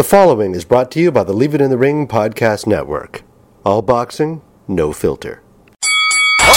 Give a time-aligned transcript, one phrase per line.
[0.00, 3.20] The following is brought to you by the Leave It in the Ring Podcast Network.
[3.68, 5.44] All boxing, no filter.
[6.40, 6.56] Oh!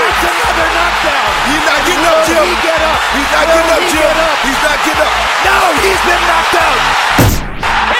[0.00, 1.28] That's another knockdown.
[1.44, 2.40] He's not getting Will up, Jim.
[2.40, 2.96] he get up?
[3.12, 4.00] He's not Will getting up, he Jim.
[4.00, 4.38] get up?
[4.48, 5.12] He's not getting up.
[5.44, 6.80] No, he's been knocked out.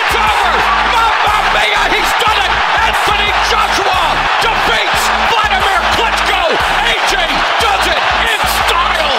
[0.00, 0.52] It's over!
[0.96, 2.52] Mamma mia, he's done it!
[2.88, 4.00] Anthony Joshua
[4.40, 6.40] defeats Vladimir Klitschko!
[6.88, 7.14] AJ
[7.60, 8.00] does it
[8.32, 9.12] in style!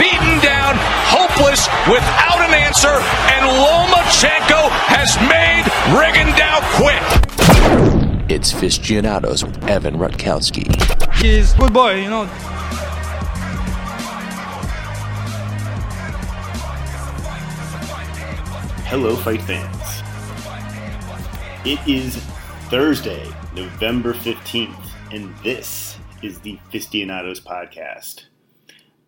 [0.00, 0.80] Beaten down,
[1.12, 3.11] hopeless, without an answer, and Lomachenko
[5.04, 5.64] has made
[5.98, 8.30] Rigondeaux quit!
[8.30, 10.70] It's Fistianados with Evan Rutkowski.
[11.16, 12.26] He's good boy, you know.
[18.86, 20.02] Hello, fight fans.
[21.66, 22.16] It is
[22.70, 28.26] Thursday, November 15th, and this is the Fistianados podcast.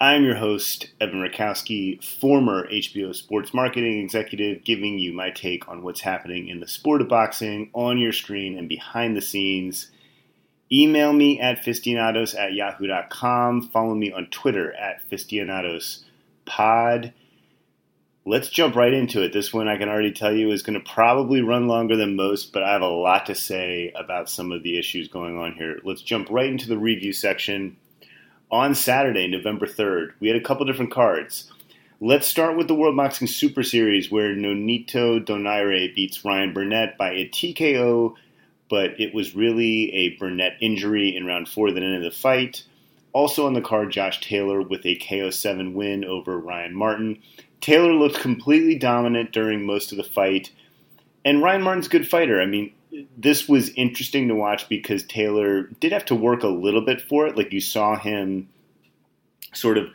[0.01, 5.83] I'm your host, Evan Rutkowski, former HBO sports marketing executive, giving you my take on
[5.83, 9.91] what's happening in the sport of boxing on your screen and behind the scenes.
[10.73, 13.71] Email me at fistianados at yahoo.com.
[13.71, 17.13] Follow me on Twitter at fistianadospod
[18.27, 19.33] let's jump right into it.
[19.33, 22.53] This one I can already tell you is going to probably run longer than most,
[22.53, 25.81] but I have a lot to say about some of the issues going on here.
[25.85, 27.77] Let's jump right into the review section.
[28.55, 31.51] On Saturday, November 3rd, we had a couple different cards.
[32.01, 37.11] Let's start with the World Boxing Super Series where Nonito Donaire beats Ryan Burnett by
[37.11, 38.15] a TKO,
[38.71, 42.63] but it was really a Burnett injury in round four that ended the fight.
[43.13, 47.19] Also on the card, Josh Taylor with a KO7 win over Ryan Martin.
[47.61, 50.53] Taylor looked completely dominant during most of the fight,
[51.25, 52.41] and Ryan Martin's a good fighter.
[52.41, 52.73] I mean,
[53.17, 57.27] this was interesting to watch because Taylor did have to work a little bit for
[57.27, 57.37] it.
[57.37, 58.49] Like you saw him
[59.53, 59.89] sort of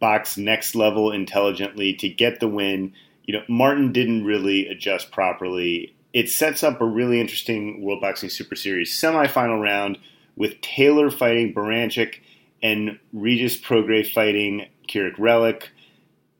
[0.00, 2.92] box next level intelligently to get the win.
[3.24, 5.94] You know, Martin didn't really adjust properly.
[6.12, 9.98] It sets up a really interesting World Boxing Super Series semifinal round
[10.36, 12.20] with Taylor fighting Baranchyk
[12.62, 15.64] and Regis Prograis fighting Kiryl Relikh.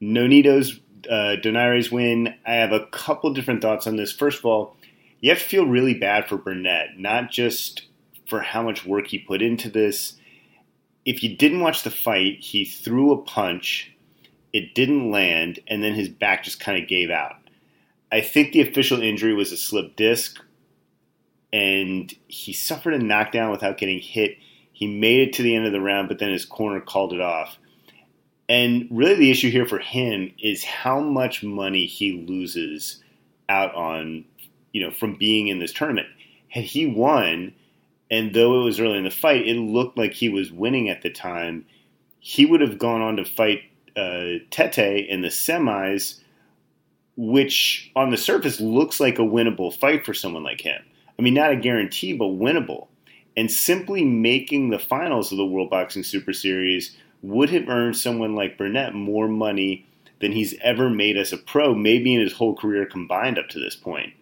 [0.00, 2.34] Nonito's uh, Donaire's win.
[2.46, 4.12] I have a couple different thoughts on this.
[4.12, 4.76] First of all,
[5.20, 7.82] you have to feel really bad for Burnett, not just
[8.28, 10.14] for how much work he put into this.
[11.04, 13.92] If you didn't watch the fight, he threw a punch,
[14.52, 17.36] it didn't land, and then his back just kind of gave out.
[18.10, 20.38] I think the official injury was a slip disc,
[21.52, 24.38] and he suffered a knockdown without getting hit.
[24.72, 27.20] He made it to the end of the round, but then his corner called it
[27.20, 27.58] off.
[28.48, 33.02] And really, the issue here for him is how much money he loses
[33.48, 34.24] out on,
[34.78, 36.06] you know, from being in this tournament.
[36.48, 37.52] Had he won,
[38.10, 41.02] and though it was early in the fight, it looked like he was winning at
[41.02, 41.66] the time,
[42.20, 43.62] he would have gone on to fight
[43.96, 46.20] uh, Tete in the semis,
[47.16, 50.80] which on the surface looks like a winnable fight for someone like him.
[51.18, 52.86] I mean, not a guarantee, but winnable.
[53.36, 58.36] And simply making the finals of the World Boxing Super Series would have earned someone
[58.36, 59.86] like Burnett more money
[60.20, 63.58] than he's ever made as a pro, maybe in his whole career combined up to
[63.58, 64.12] this point.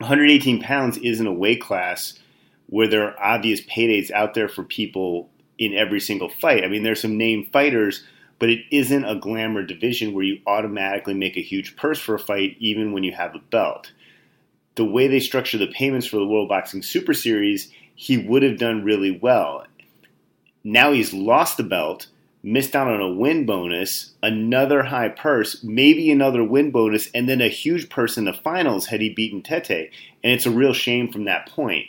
[0.00, 2.18] 118 pounds isn't a weight class
[2.66, 6.64] where there are obvious paydays out there for people in every single fight.
[6.64, 8.04] I mean, there's some named fighters,
[8.38, 12.18] but it isn't a glamour division where you automatically make a huge purse for a
[12.18, 13.92] fight even when you have a belt.
[14.74, 18.58] The way they structure the payments for the World Boxing Super Series, he would have
[18.58, 19.64] done really well.
[20.64, 22.08] Now he's lost the belt,
[22.44, 27.40] missed out on a win bonus, another high purse, maybe another win bonus, and then
[27.40, 29.90] a huge purse in the finals had he beaten Tete.
[30.22, 31.86] And it's a real shame from that point.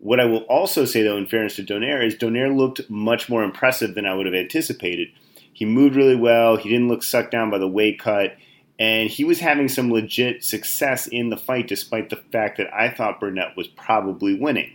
[0.00, 3.44] What I will also say, though, in fairness to Donaire, is Donaire looked much more
[3.44, 5.08] impressive than I would have anticipated.
[5.52, 6.56] He moved really well.
[6.56, 8.36] He didn't look sucked down by the weight cut.
[8.80, 12.90] And he was having some legit success in the fight, despite the fact that I
[12.90, 14.74] thought Burnett was probably winning.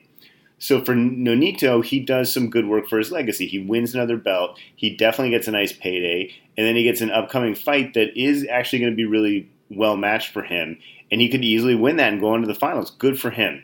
[0.63, 3.47] So for Nonito, he does some good work for his legacy.
[3.47, 4.57] He wins another belt.
[4.73, 8.47] He definitely gets a nice payday, and then he gets an upcoming fight that is
[8.49, 10.77] actually going to be really well matched for him,
[11.11, 12.91] and he could easily win that and go on to the finals.
[12.91, 13.61] Good for him.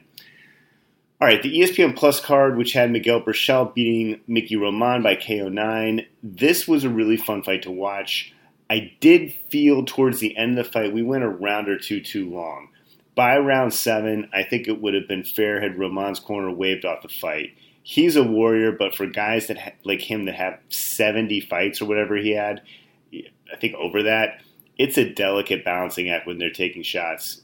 [1.22, 6.06] All right, the ESPN Plus card, which had Miguel Berchelt beating Mickey Roman by KO9.
[6.22, 8.34] This was a really fun fight to watch.
[8.69, 12.01] I did feel towards the end of the fight we went a round or two
[12.01, 12.68] too long
[13.19, 17.01] by round seven, I think it would have been fair had Roman's corner waved off
[17.01, 17.50] the fight.
[17.83, 21.86] He's a warrior, but for guys that ha- like him that have 70 fights or
[21.86, 22.62] whatever he had,
[23.13, 24.42] I think over that,
[24.77, 27.42] it's a delicate balancing act when they're taking shots.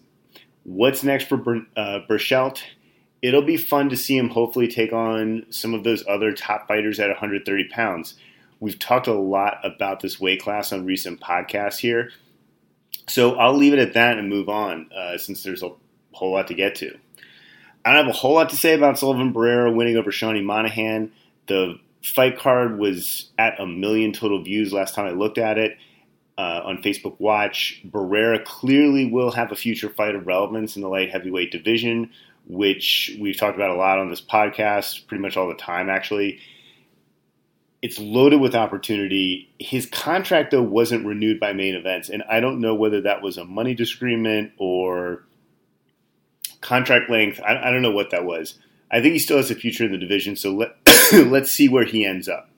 [0.64, 2.62] What's next for Ber- uh, Berchelt?
[3.22, 7.02] It'll be fun to see him hopefully take on some of those other top fighters
[7.02, 8.16] at 130 pounds.
[8.62, 12.12] We've talked a lot about this weight class on recent podcasts here.
[13.08, 15.72] So I'll leave it at that and move on, uh, since there's a
[16.12, 16.98] whole lot to get to.
[17.84, 21.12] I don't have a whole lot to say about Sullivan Barrera winning over Seanie Monaghan.
[21.48, 25.78] The fight card was at a million total views last time I looked at it
[26.38, 27.82] uh, on Facebook Watch.
[27.88, 32.10] Barrera clearly will have a future fight of relevance in the light heavyweight division,
[32.48, 36.40] which we've talked about a lot on this podcast, pretty much all the time, actually.
[37.86, 39.54] It's loaded with opportunity.
[39.60, 43.38] His contract, though, wasn't renewed by main events, and I don't know whether that was
[43.38, 45.24] a money disagreement or
[46.62, 47.40] contract length.
[47.46, 48.58] I, I don't know what that was.
[48.90, 50.76] I think he still has a future in the division, so let,
[51.14, 52.50] let's see where he ends up.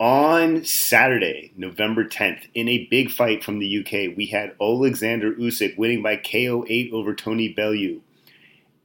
[0.00, 5.78] On Saturday, November 10th, in a big fight from the UK, we had Alexander Usyk
[5.78, 8.00] winning by KO 8 over Tony Bellew.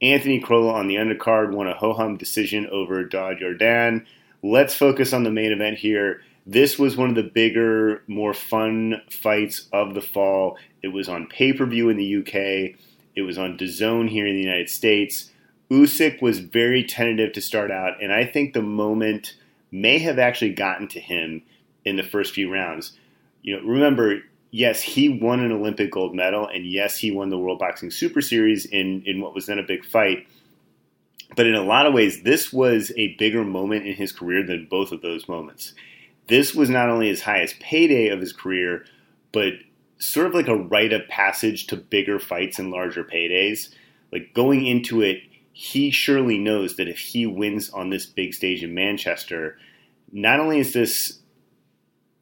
[0.00, 4.06] Anthony Crolla on the undercard won a ho-hum decision over Daud Yordan.
[4.42, 6.22] Let's focus on the main event here.
[6.46, 10.56] This was one of the bigger, more fun fights of the fall.
[10.82, 12.78] It was on pay-per-view in the UK.
[13.14, 15.30] It was on DAZN here in the United States.
[15.70, 19.36] Usyk was very tentative to start out, and I think the moment
[19.70, 21.42] may have actually gotten to him
[21.84, 22.92] in the first few rounds.
[23.42, 27.38] You know, remember, yes, he won an Olympic gold medal, and yes, he won the
[27.38, 30.26] World Boxing Super Series in in what was then a big fight.
[31.36, 34.66] But in a lot of ways, this was a bigger moment in his career than
[34.70, 35.74] both of those moments.
[36.28, 38.84] This was not only his highest payday of his career,
[39.32, 39.54] but
[39.98, 43.70] sort of like a rite of passage to bigger fights and larger paydays.
[44.12, 45.22] Like going into it,
[45.52, 49.58] he surely knows that if he wins on this big stage in Manchester,
[50.12, 51.18] not only is this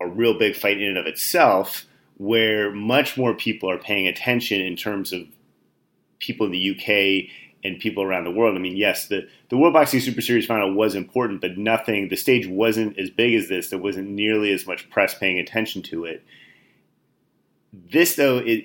[0.00, 4.60] a real big fight in and of itself, where much more people are paying attention
[4.60, 5.22] in terms of
[6.18, 7.30] people in the UK
[7.64, 8.56] and people around the world.
[8.56, 12.16] I mean, yes, the, the World Boxing Super Series final was important, but nothing, the
[12.16, 13.70] stage wasn't as big as this.
[13.70, 16.24] There wasn't nearly as much press paying attention to it.
[17.72, 18.64] This, though, it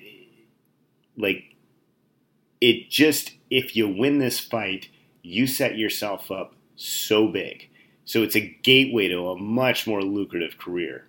[1.16, 1.56] like
[2.60, 4.88] it just if you win this fight,
[5.22, 7.68] you set yourself up so big.
[8.04, 11.06] So it's a gateway to a much more lucrative career.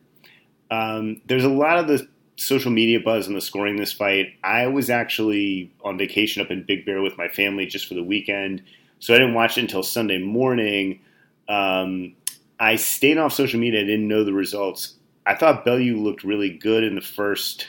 [0.71, 4.33] Um, there's a lot of the social media buzz on the scoring this fight.
[4.43, 8.03] I was actually on vacation up in Big Bear with my family just for the
[8.03, 8.61] weekend,
[8.99, 10.99] so I didn't watch it until Sunday morning.
[11.47, 12.15] Um,
[12.59, 13.81] I stayed off social media.
[13.81, 14.95] I didn't know the results.
[15.25, 17.67] I thought Bellew looked really good in the first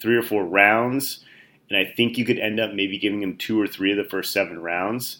[0.00, 1.24] three or four rounds,
[1.68, 4.04] and I think you could end up maybe giving him two or three of the
[4.04, 5.18] first seven rounds.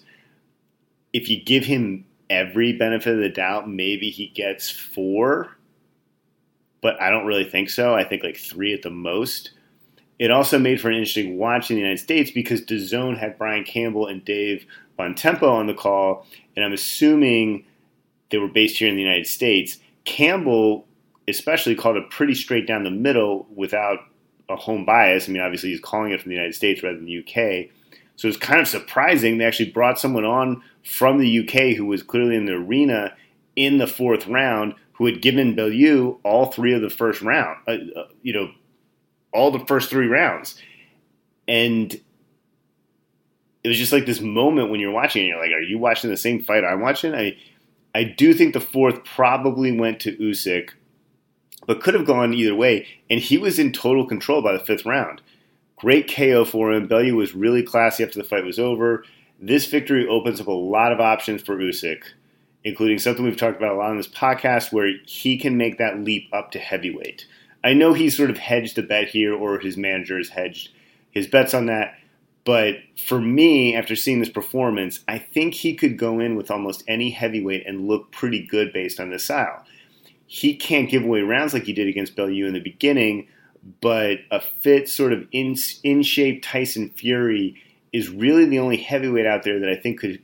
[1.12, 5.53] If you give him every benefit of the doubt, maybe he gets four,
[6.84, 7.94] but I don't really think so.
[7.94, 9.52] I think like three at the most.
[10.18, 13.64] It also made for an interesting watch in the United States because DAZN had Brian
[13.64, 14.66] Campbell and Dave
[14.98, 17.64] Bontempo on the call, and I'm assuming
[18.30, 19.78] they were based here in the United States.
[20.04, 20.86] Campbell,
[21.26, 24.00] especially, called it pretty straight down the middle without
[24.50, 25.26] a home bias.
[25.26, 27.70] I mean, obviously, he's calling it from the United States rather than the UK.
[28.16, 32.02] So it's kind of surprising they actually brought someone on from the UK who was
[32.02, 33.16] clearly in the arena
[33.56, 37.76] in the fourth round, who had given Bellew all three of the first round, uh,
[37.96, 38.50] uh, you know,
[39.32, 40.60] all the first three rounds.
[41.48, 45.78] And it was just like this moment when you're watching and you're like, are you
[45.78, 47.14] watching the same fight I'm watching?
[47.14, 47.36] I,
[47.94, 50.70] I do think the fourth probably went to Usyk
[51.66, 52.86] but could have gone either way.
[53.10, 55.20] And he was in total control by the fifth round.
[55.76, 56.86] Great KO for him.
[56.86, 59.04] Bellew was really classy after the fight was over.
[59.40, 62.02] This victory opens up a lot of options for Usyk,
[62.64, 66.00] including something we've talked about a lot on this podcast, where he can make that
[66.00, 67.26] leap up to heavyweight.
[67.62, 70.70] I know he's sort of hedged the bet here, or his manager has hedged
[71.10, 71.98] his bets on that.
[72.44, 76.84] But for me, after seeing this performance, I think he could go in with almost
[76.86, 79.64] any heavyweight and look pretty good based on this style
[80.26, 83.28] he can't give away rounds like he did against Bellew in the beginning,
[83.80, 89.26] but a fit sort of in in shape Tyson Fury is really the only heavyweight
[89.26, 90.20] out there that I think could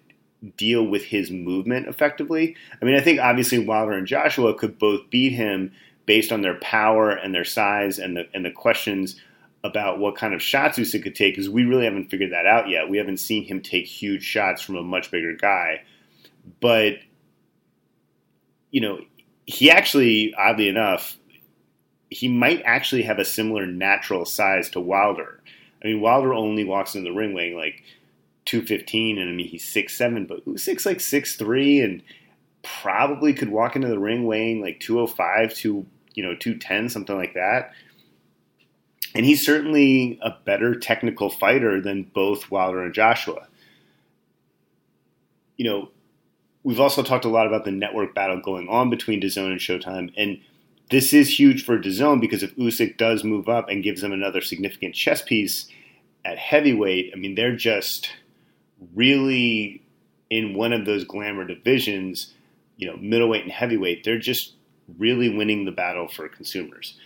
[0.56, 2.56] deal with his movement effectively.
[2.80, 5.72] I mean, I think obviously Wilder and Joshua could both beat him
[6.06, 9.20] based on their power and their size and the and the questions
[9.62, 12.68] about what kind of shots Usyk could take because we really haven't figured that out
[12.68, 12.88] yet.
[12.88, 15.82] We haven't seen him take huge shots from a much bigger guy,
[16.60, 16.94] but
[18.70, 19.00] you know
[19.50, 21.18] he actually, oddly enough,
[22.08, 25.42] he might actually have a similar natural size to Wilder.
[25.82, 27.82] I mean, Wilder only walks into the ring weighing like
[28.50, 32.02] 215, and I mean, he's six seven, but six like six three, and
[32.62, 37.34] probably could walk into the ring weighing like 205 to, you know, 210, something like
[37.34, 37.72] that.
[39.14, 43.48] And he's certainly a better technical fighter than both Wilder and Joshua.
[45.56, 45.88] You know,
[46.62, 50.12] we've also talked a lot about the network battle going on between DAZN and Showtime,
[50.16, 50.40] and
[50.90, 54.40] this is huge for DAZN because if Usyk does move up and gives them another
[54.40, 55.68] significant chess piece
[56.24, 58.10] at heavyweight, I mean, they're just
[58.94, 59.82] really
[60.28, 62.34] in one of those glamour divisions,
[62.76, 64.04] you know, middleweight and heavyweight.
[64.04, 64.54] They're just
[64.98, 66.98] really winning the battle for consumers.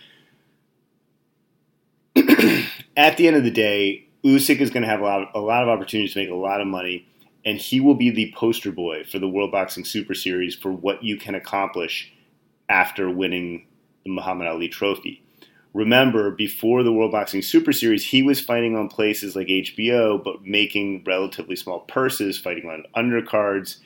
[2.95, 5.39] at the end of the day, Usyk is going to have a lot, of, a
[5.39, 7.07] lot of opportunities to make a lot of money,
[7.43, 11.03] and he will be the poster boy for the World Boxing Super Series for what
[11.03, 12.11] you can accomplish
[12.69, 13.67] after winning
[14.03, 15.21] the Muhammad Ali Trophy.
[15.75, 20.45] Remember, before the World Boxing Super Series, he was fighting on places like HBO, but
[20.45, 23.79] making relatively small purses, fighting on undercards.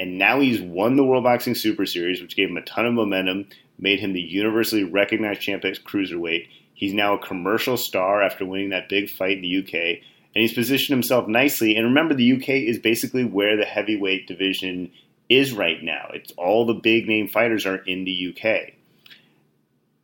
[0.00, 2.94] And now he's won the World Boxing Super Series, which gave him a ton of
[2.94, 6.48] momentum, made him the universally recognized champion at cruiserweight.
[6.72, 10.54] He's now a commercial star after winning that big fight in the UK, and he's
[10.54, 11.76] positioned himself nicely.
[11.76, 14.90] And remember, the UK is basically where the heavyweight division
[15.28, 16.08] is right now.
[16.14, 18.72] It's all the big name fighters are in the UK.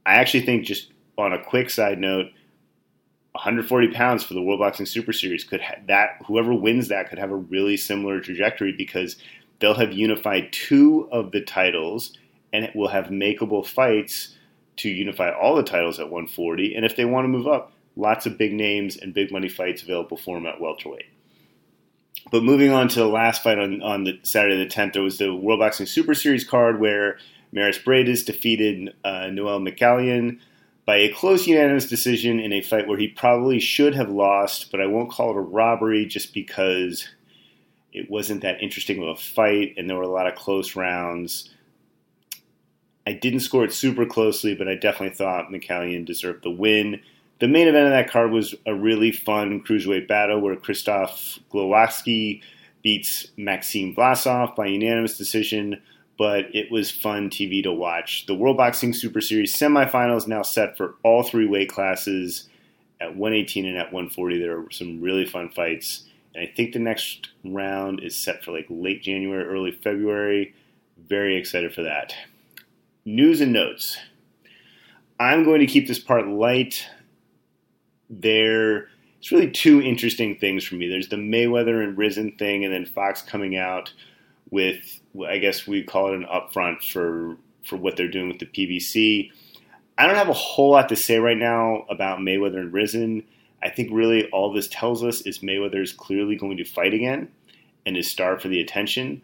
[0.05, 0.92] I actually think, just
[1.23, 2.27] on a quick side note,
[3.33, 7.19] 140 pounds for the World Boxing Super Series could ha- that whoever wins that could
[7.19, 9.17] have a really similar trajectory because
[9.59, 12.17] they'll have unified two of the titles
[12.53, 14.37] and it will have makeable fights
[14.77, 16.75] to unify all the titles at 140.
[16.75, 19.83] And if they want to move up, lots of big names and big money fights
[19.83, 21.07] available for them at welterweight.
[22.31, 25.19] But moving on to the last fight on, on the Saturday the 10th, there was
[25.19, 27.19] the World Boxing Super Series card where
[27.55, 30.41] Mairis Briedis defeated uh, Noel Mikaelian
[30.85, 34.81] by a close unanimous decision in a fight where he probably should have lost, but
[34.81, 37.09] I won't call it a robbery just because
[37.93, 41.51] it wasn't that interesting of a fight and there were a lot of close rounds.
[43.07, 47.01] I didn't score it super closely, but I definitely thought Mikaelian deserved the win.
[47.41, 52.41] The main event of that card was a really fun cruiserweight battle where Krzysztof Glowacki
[52.83, 55.81] beats Maxim Vlasov by unanimous decision,
[56.23, 58.27] but it was fun TV to watch.
[58.27, 62.49] The World Boxing Super Series semifinals now set for all three weight classes
[63.01, 64.39] at 118 and at 140.
[64.39, 66.05] There are some really fun fights.
[66.33, 70.55] And I think the next round is set for like late January, early February.
[70.97, 72.15] Very excited for that.
[73.05, 73.99] News and notes.
[75.19, 76.87] I'm going to keep this part light
[78.09, 80.89] there it's really two interesting things for me.
[80.89, 83.93] There's the Mayweather and Rizin thing, and then Fox coming out
[84.51, 88.47] with I guess we call it an upfront for for what they're doing with the
[88.47, 89.31] PBC.
[89.97, 93.25] I don't have a whole lot to say right now about Mayweather and Rizin.
[93.63, 97.29] I think really all this tells us is Mayweather is clearly going to fight again
[97.87, 99.23] and is starved for the attention.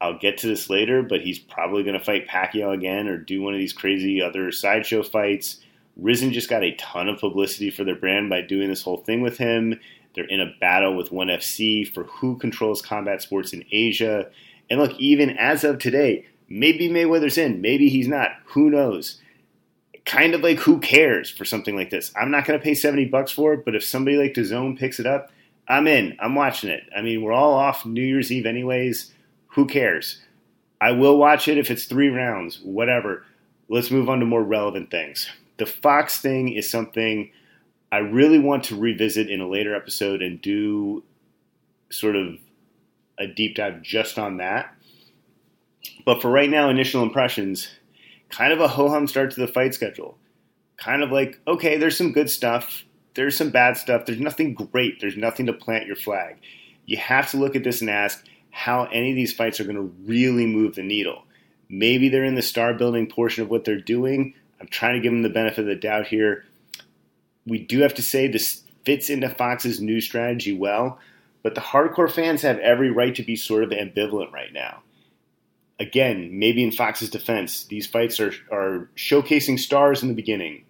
[0.00, 3.42] I'll get to this later, but he's probably going to fight Pacquiao again or do
[3.42, 5.60] one of these crazy other sideshow fights.
[5.96, 9.20] Rizin just got a ton of publicity for their brand by doing this whole thing
[9.20, 9.78] with him.
[10.14, 14.30] They're in a battle with ONE FC for who controls combat sports in Asia.
[14.70, 18.30] And look, even as of today, maybe Mayweather's in, maybe he's not.
[18.46, 19.20] Who knows?
[20.06, 22.12] Kind of like who cares for something like this?
[22.16, 25.00] I'm not going to pay 70 bucks for it, but if somebody like DAZN picks
[25.00, 25.30] it up,
[25.68, 26.16] I'm in.
[26.20, 26.84] I'm watching it.
[26.96, 29.12] I mean, we're all off New Year's Eve anyways.
[29.48, 30.20] Who cares?
[30.80, 33.24] I will watch it if it's three rounds, whatever.
[33.68, 35.28] Let's move on to more relevant things
[35.60, 37.30] the Fox thing is something
[37.92, 41.04] I really want to revisit in a later episode and do
[41.90, 42.38] sort of
[43.20, 44.74] a deep dive just on that.
[46.04, 47.68] But for right now, initial impressions,
[48.30, 50.18] kind of a ho hum start to the fight schedule.
[50.76, 52.84] Kind of like, okay, there's some good stuff,
[53.14, 56.38] there's some bad stuff, there's nothing great, there's nothing to plant your flag.
[56.86, 59.76] You have to look at this and ask how any of these fights are going
[59.76, 61.24] to really move the needle.
[61.68, 65.12] Maybe they're in the star building portion of what they're doing, I'm trying to give
[65.12, 66.44] them the benefit of the doubt here.
[67.46, 70.98] We do have to say this fits into Fox's new strategy well,
[71.42, 74.82] but the hardcore fans have every right to be sort of ambivalent right now.
[75.78, 80.64] Again, maybe in Fox's defense, these fights are, are showcasing stars in the beginning,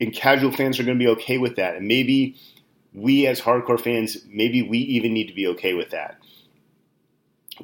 [0.00, 1.76] and casual fans are going to be okay with that.
[1.76, 2.36] And maybe
[2.94, 6.18] we, as hardcore fans, maybe we even need to be okay with that.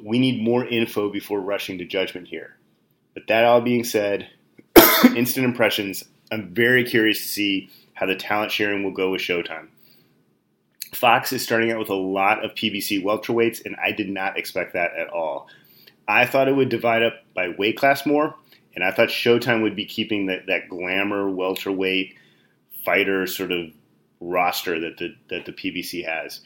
[0.01, 2.57] We need more info before rushing to judgment here.
[3.13, 4.29] But that all being said,
[5.15, 6.03] instant impressions.
[6.31, 9.67] I'm very curious to see how the talent sharing will go with Showtime.
[10.93, 14.73] Fox is starting out with a lot of PBC welterweights, and I did not expect
[14.73, 15.47] that at all.
[16.07, 18.35] I thought it would divide up by weight class more,
[18.73, 22.15] and I thought Showtime would be keeping that, that glamour welterweight
[22.83, 23.67] fighter sort of
[24.19, 26.41] roster that the that the PBC has.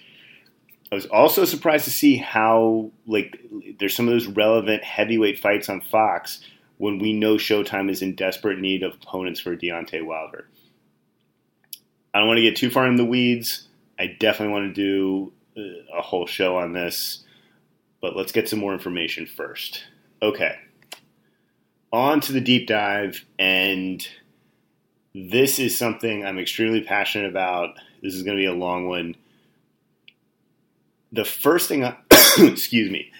[0.91, 3.39] I was also surprised to see how like
[3.79, 6.41] there's some of those relevant heavyweight fights on Fox
[6.77, 10.47] when we know Showtime is in desperate need of opponents for Deontay Wilder.
[12.13, 13.67] I don't want to get too far in the weeds.
[13.99, 17.23] I definitely want to do uh, a whole show on this,
[18.01, 19.83] but let's get some more information first.
[20.21, 20.55] Okay.
[21.91, 24.07] on to the deep dive, and
[25.13, 27.75] this is something I'm extremely passionate about.
[28.01, 29.15] This is going to be a long one.
[31.11, 31.97] The first thing, I,
[32.39, 33.11] excuse me,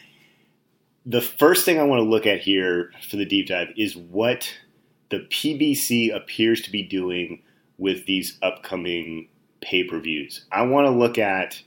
[1.06, 4.51] the first thing I want to look at here for the deep dive is what
[5.10, 7.44] the PBC appears to be doing
[7.77, 9.27] with these upcoming
[9.63, 10.46] pay per views.
[10.51, 11.62] I want to look at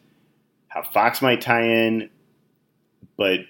[0.69, 2.11] how Fox might tie in,
[3.17, 3.41] but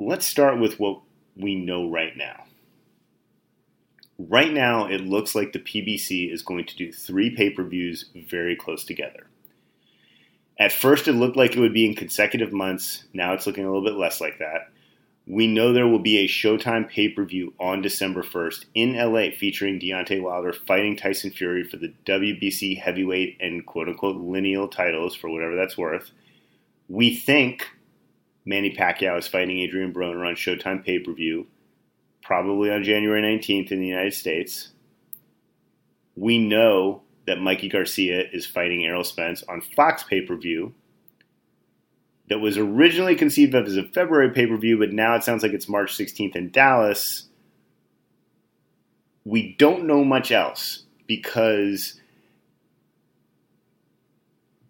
[0.00, 1.00] let's start with what
[1.36, 2.44] we know right now.
[4.18, 8.10] Right now, it looks like the PBC is going to do three pay per views
[8.14, 9.26] very close together.
[10.58, 13.04] At first, it looked like it would be in consecutive months.
[13.12, 14.68] Now it's looking a little bit less like that.
[15.26, 19.30] We know there will be a Showtime pay per view on December 1st in LA
[19.36, 25.14] featuring Deontay Wilder fighting Tyson Fury for the WBC heavyweight and quote unquote lineal titles
[25.14, 26.10] for whatever that's worth.
[26.88, 27.66] We think
[28.44, 31.46] Manny Pacquiao is fighting Adrian Broner on Showtime pay per view
[32.22, 34.70] probably on January 19th in the United States.
[36.16, 40.74] We know that Mikey Garcia is fighting Errol Spence on Fox pay per view.
[42.28, 45.42] That was originally conceived of as a February pay per view, but now it sounds
[45.42, 47.24] like it's March 16th in Dallas.
[49.24, 52.00] We don't know much else because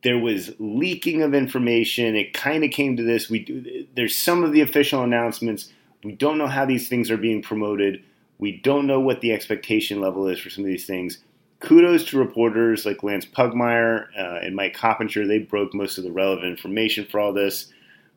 [0.02, 2.16] there was leaking of information.
[2.16, 3.30] It kind of came to this.
[3.30, 5.72] We there's some of the official announcements
[6.04, 8.04] we don't know how these things are being promoted.
[8.38, 11.18] We don't know what the expectation level is for some of these things.
[11.64, 15.26] Kudos to reporters like Lance Pugmire uh, and Mike Coppinger.
[15.26, 17.72] They broke most of the relevant information for all this.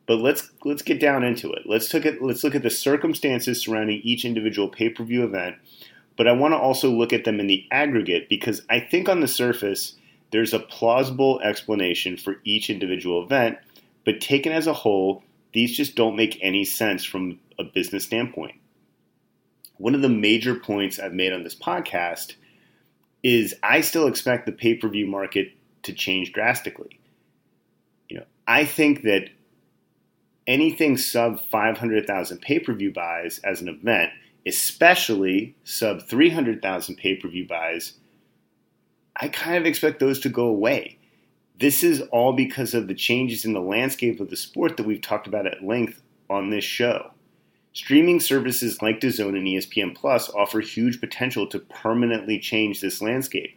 [0.05, 1.63] But let's let's get down into it.
[1.65, 5.55] Let's look at let's look at the circumstances surrounding each individual pay-per-view event.
[6.17, 9.19] But I want to also look at them in the aggregate because I think on
[9.21, 9.93] the surface
[10.31, 13.57] there's a plausible explanation for each individual event,
[14.03, 15.23] but taken as a whole,
[15.53, 18.55] these just don't make any sense from a business standpoint.
[19.77, 22.35] One of the major points I've made on this podcast
[23.23, 26.99] is I still expect the pay per view market to change drastically.
[28.09, 29.29] You know, I think that
[30.45, 34.11] anything sub 500,000 pay per view buys as an event,
[34.45, 37.93] especially sub 300,000 pay per view buys,
[39.15, 40.97] I kind of expect those to go away.
[41.59, 45.01] This is all because of the changes in the landscape of the sport that we've
[45.01, 47.11] talked about at length on this show.
[47.77, 53.55] Streaming services like DAZN and ESPN Plus offer huge potential to permanently change this landscape.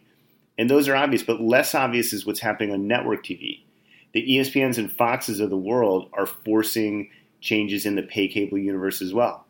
[0.58, 3.62] And those are obvious, but less obvious is what's happening on network TV.
[4.12, 7.08] The ESPNs and Foxes of the world are forcing
[7.40, 9.46] changes in the pay cable universe as well.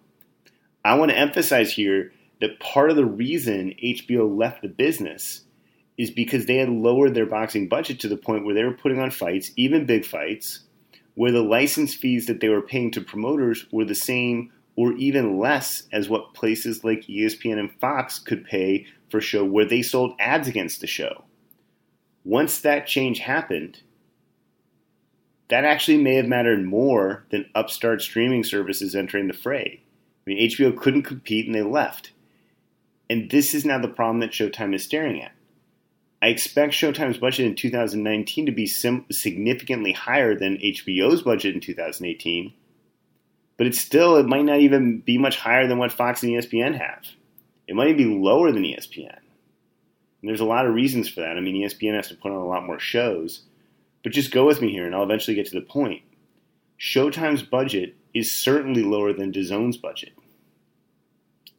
[0.84, 5.42] I want to emphasize here that part of the reason HBO left the business
[5.98, 9.00] is because they had lowered their boxing budget to the point where they were putting
[9.00, 10.60] on fights, even big fights,
[11.16, 15.38] where the license fees that they were paying to promoters were the same or even
[15.38, 19.82] less as what places like ESPN and Fox could pay for a show where they
[19.82, 21.24] sold ads against the show.
[22.24, 23.82] Once that change happened,
[25.48, 29.82] that actually may have mattered more than upstart streaming services entering the fray.
[30.26, 32.12] I mean, HBO couldn't compete and they left.
[33.08, 35.32] And this is now the problem that Showtime is staring at.
[36.22, 41.60] I expect Showtime's budget in 2019 to be sim- significantly higher than HBO's budget in
[41.60, 42.52] 2018,
[43.60, 46.78] but it's still it might not even be much higher than what Fox and ESPN
[46.78, 47.04] have.
[47.68, 49.18] It might be lower than ESPN.
[49.18, 51.36] And there's a lot of reasons for that.
[51.36, 53.42] I mean, ESPN has to put on a lot more shows,
[54.02, 56.00] but just go with me here, and I'll eventually get to the point.
[56.80, 60.14] Showtime's budget is certainly lower than DAZN's budget.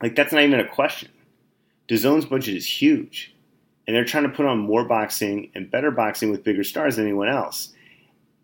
[0.02, 1.12] Like that's not even a question.
[1.88, 3.36] DAZN's budget is huge,
[3.86, 7.06] and they're trying to put on more boxing and better boxing with bigger stars than
[7.06, 7.74] anyone else.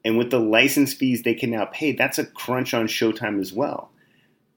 [0.08, 3.52] And with the license fees they can now pay, that's a crunch on Showtime as
[3.52, 3.92] well.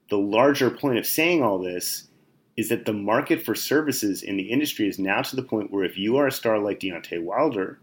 [0.09, 2.07] The larger point of saying all this
[2.55, 5.83] is that the market for services in the industry is now to the point where
[5.83, 7.81] if you are a star like Deontay Wilder,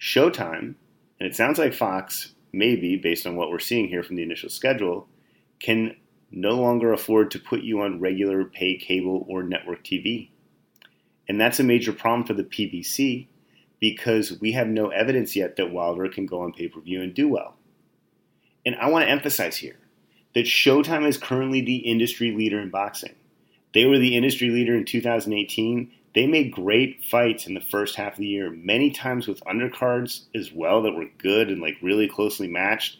[0.00, 0.76] Showtime,
[1.18, 4.48] and it sounds like Fox, maybe based on what we're seeing here from the initial
[4.48, 5.08] schedule,
[5.58, 5.96] can
[6.30, 10.30] no longer afford to put you on regular pay cable or network TV.
[11.28, 13.26] And that's a major problem for the PBC
[13.80, 17.14] because we have no evidence yet that Wilder can go on pay per view and
[17.14, 17.56] do well.
[18.64, 19.78] And I want to emphasize here
[20.34, 23.14] that Showtime is currently the industry leader in boxing.
[23.72, 25.90] They were the industry leader in 2018.
[26.14, 30.24] They made great fights in the first half of the year, many times with undercards
[30.34, 32.98] as well that were good and like really closely matched.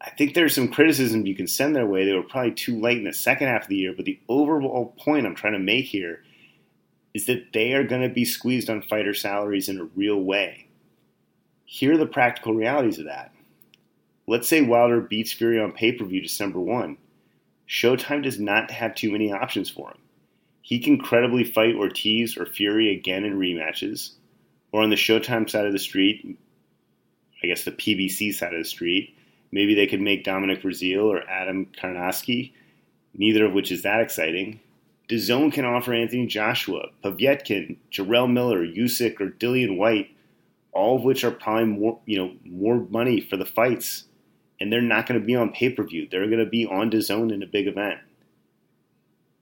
[0.00, 2.04] I think there's some criticism you can send their way.
[2.04, 4.94] They were probably too late in the second half of the year, but the overall
[4.98, 6.22] point I'm trying to make here
[7.14, 10.66] is that they are going to be squeezed on fighter salaries in a real way.
[11.64, 13.32] Here are the practical realities of that.
[14.26, 16.96] Let's say Wilder beats Fury on pay per view December 1.
[17.68, 19.98] Showtime does not have too many options for him.
[20.60, 24.12] He can credibly fight Ortiz or Fury again in rematches,
[24.72, 26.38] or on the Showtime side of the street,
[27.42, 29.14] I guess the PBC side of the street,
[29.52, 32.52] maybe they could make Dominic Breazeale or Adam Kownacki,
[33.12, 34.60] neither of which is that exciting.
[35.08, 40.10] DAZN can offer Anthony Joshua, Povetkin, Jarrell Miller, Usyk, or Dillian Whyte,
[40.72, 44.04] all of which are probably more, you know, more money for the fights,
[44.58, 46.08] and they're not going to be on pay per view.
[46.10, 48.00] They're going to be on DAZN in a big event.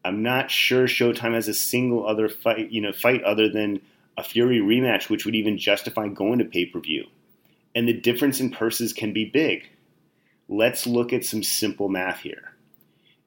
[0.05, 3.81] I'm not sure Showtime has a single other fight, you know, fight other than
[4.19, 7.07] a Fury rematch, which would even justify going to pay per view.
[7.75, 9.69] And the difference in purses can be big.
[10.49, 12.52] Let's look at some simple math here.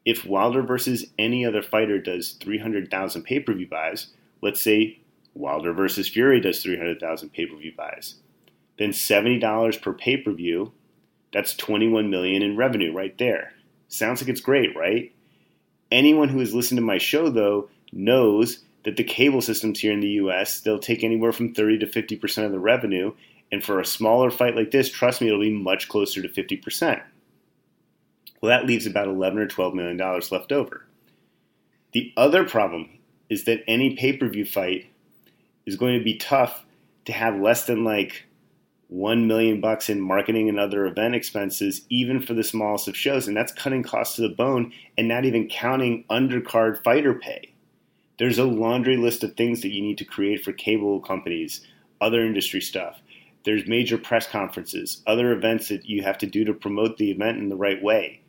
[0.05, 4.07] If Wilder versus any other fighter does 300,000 pay per view buys,
[4.41, 4.99] let's say
[5.33, 8.15] Wilder versus Fury does 300,000 pay per view buys,
[8.77, 10.71] then $70 per pay per view,
[11.33, 13.53] that's 21 million in revenue right there.
[13.87, 15.11] Sounds like it's great, right?
[15.91, 19.99] Anyone who has listened to my show, though, knows that the cable systems here in
[19.99, 23.13] the US, they'll take anywhere from 30 to 50% of the revenue.
[23.51, 27.01] And for a smaller fight like this, trust me, it'll be much closer to 50%.
[28.41, 30.85] Well, that leaves about 11 or 12 million dollars left over.
[31.93, 32.89] The other problem
[33.29, 34.87] is that any pay per view fight
[35.65, 36.65] is going to be tough
[37.05, 38.25] to have less than like
[38.87, 43.27] 1 million bucks in marketing and other event expenses even for the smallest of shows
[43.27, 47.53] and that's cutting costs to the bone and not even counting undercard fighter pay.
[48.19, 51.61] There's a laundry list of things that you need to create for cable companies
[51.99, 53.01] other industry stuff.
[53.43, 57.39] There's major press conferences other events that you have to do to promote the event
[57.39, 58.21] in the right way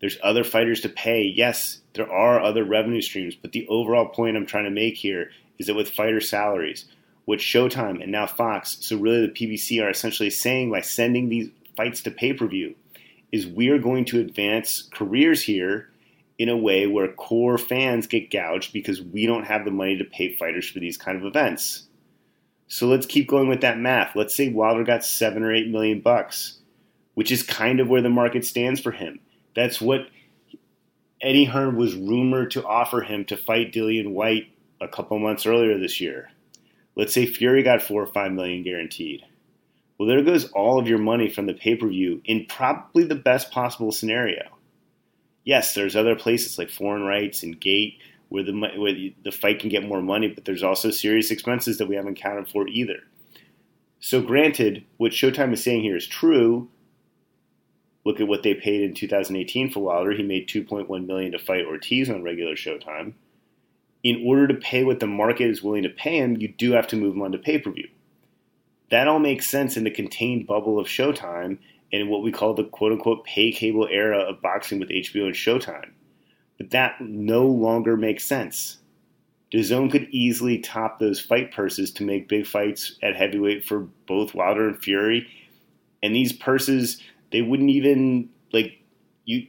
[0.00, 4.36] there's other fighters to pay yes there are other revenue streams but the overall point
[4.36, 6.86] i'm trying to make here is that with fighter salaries
[7.24, 11.48] what Showtime and now Fox, so really the PBC, are essentially saying by sending these
[11.76, 12.74] fights to pay per view
[13.32, 15.88] is we are going to advance careers here
[16.38, 20.04] in a way where core fans get gouged because we don't have the money to
[20.04, 21.84] pay fighters for these kind of events.
[22.66, 24.16] So let's keep going with that math.
[24.16, 26.58] Let's say Wilder got seven or eight million bucks,
[27.14, 29.20] which is kind of where the market stands for him.
[29.54, 30.08] That's what
[31.20, 34.48] Eddie Hearn was rumored to offer him to fight Dillian Whyte
[34.80, 36.30] a couple months earlier this year.
[36.96, 39.22] Let's say Fury got four or five million guaranteed.
[39.98, 43.14] Well, there goes all of your money from the pay per view in probably the
[43.14, 44.42] best possible scenario.
[45.44, 49.68] Yes, there's other places like foreign rights and gate where the where the fight can
[49.68, 52.98] get more money, but there's also serious expenses that we haven't accounted for either.
[54.00, 56.68] So, granted, what Showtime is saying here is true.
[58.04, 60.12] Look at what they paid in 2018 for Wilder.
[60.12, 63.14] He made 2.1 million to fight Ortiz on regular Showtime
[64.04, 66.86] in order to pay what the market is willing to pay him, you do have
[66.88, 67.88] to move him onto pay per view.
[68.90, 71.58] That all makes sense in the contained bubble of Showtime
[71.90, 75.34] and what we call the quote unquote pay cable era of boxing with HBO and
[75.34, 75.90] Showtime.
[76.58, 78.76] But that no longer makes sense.
[79.52, 84.34] DAZN could easily top those fight purses to make big fights at heavyweight for both
[84.34, 85.28] Wilder and Fury.
[86.02, 87.00] And these purses,
[87.34, 88.78] they wouldn't even like
[89.24, 89.48] you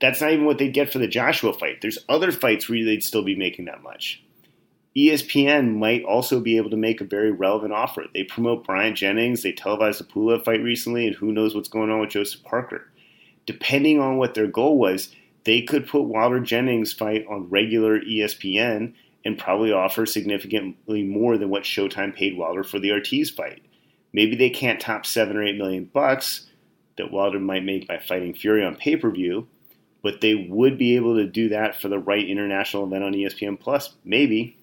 [0.00, 1.80] that's not even what they'd get for the Joshua fight.
[1.80, 4.20] There's other fights where they'd still be making that much.
[4.96, 8.06] ESPN might also be able to make a very relevant offer.
[8.12, 11.90] They promote Bryant Jennings, they televised the Pulev fight recently, and who knows what's going
[11.90, 12.90] on with Joseph Parker.
[13.46, 18.94] Depending on what their goal was, they could put Wilder Jennings fight on regular ESPN
[19.24, 23.62] and probably offer significantly more than what Showtime paid Wilder for the Ortiz fight.
[24.12, 26.48] Maybe they can't top seven or eight million bucks
[26.96, 29.48] that Wilder might make by fighting Fury on pay per view,
[30.02, 33.58] but they would be able to do that for the right international event on ESPN
[33.58, 33.94] Plus.
[34.04, 34.58] Maybe.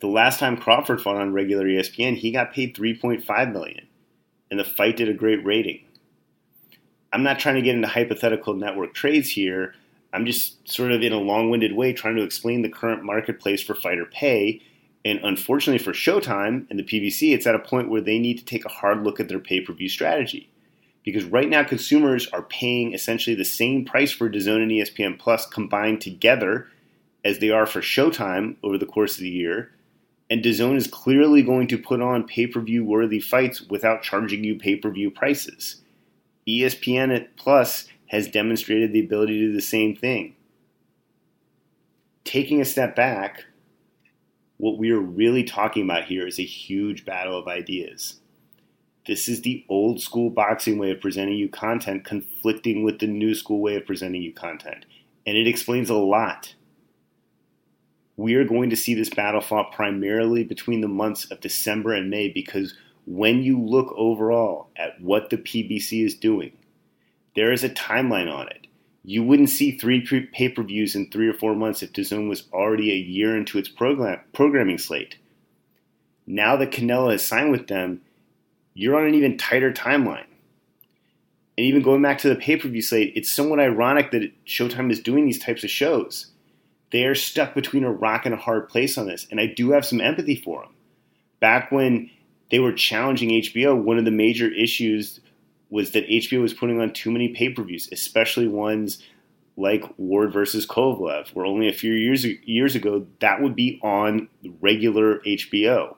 [0.00, 3.86] The last time Crawford fought on regular ESPN, he got paid 3.5 million,
[4.50, 5.84] and the fight did a great rating.
[7.12, 9.74] I'm not trying to get into hypothetical network trades here.
[10.12, 13.74] I'm just sort of in a long-winded way trying to explain the current marketplace for
[13.74, 14.60] fighter pay.
[15.02, 18.44] And unfortunately for Showtime and the PBC, it's at a point where they need to
[18.44, 20.50] take a hard look at their pay-per-view strategy
[21.06, 25.46] because right now consumers are paying essentially the same price for DAZN and ESPN Plus
[25.46, 26.66] combined together
[27.24, 29.70] as they are for Showtime over the course of the year.
[30.28, 35.12] And DAZN is clearly going to put on pay-per-view worthy fights without charging you pay-per-view
[35.12, 35.80] prices.
[36.48, 40.34] ESPN Plus has demonstrated the ability to do the same thing.
[42.24, 43.44] Taking a step back,
[44.56, 48.20] what we are really talking about here is a huge battle of ideas.
[49.06, 53.34] This is the old school boxing way of presenting you content conflicting with the new
[53.34, 54.84] school way of presenting you content.
[55.24, 56.54] And it explains a lot.
[58.16, 62.10] We are going to see this battle fought primarily between the months of December and
[62.10, 62.74] May because
[63.06, 66.52] when you look overall at what the PBC is doing,
[67.36, 68.66] there is a timeline on it.
[69.04, 70.00] You wouldn't see three
[70.32, 73.58] pay per views in three or four months if DAZN was already a year into
[73.58, 75.16] its program, programming slate.
[76.26, 78.00] Now that Canelo has signed with them,
[78.76, 80.26] you're on an even tighter timeline.
[81.58, 84.90] And even going back to the pay per view slate, it's somewhat ironic that Showtime
[84.90, 86.26] is doing these types of shows.
[86.92, 89.70] They are stuck between a rock and a hard place on this, and I do
[89.70, 90.74] have some empathy for them.
[91.40, 92.10] Back when
[92.50, 95.20] they were challenging HBO, one of the major issues
[95.70, 99.02] was that HBO was putting on too many pay per views, especially ones
[99.56, 104.28] like Ward versus Kovalev, where only a few years years ago that would be on
[104.60, 105.96] regular HBO.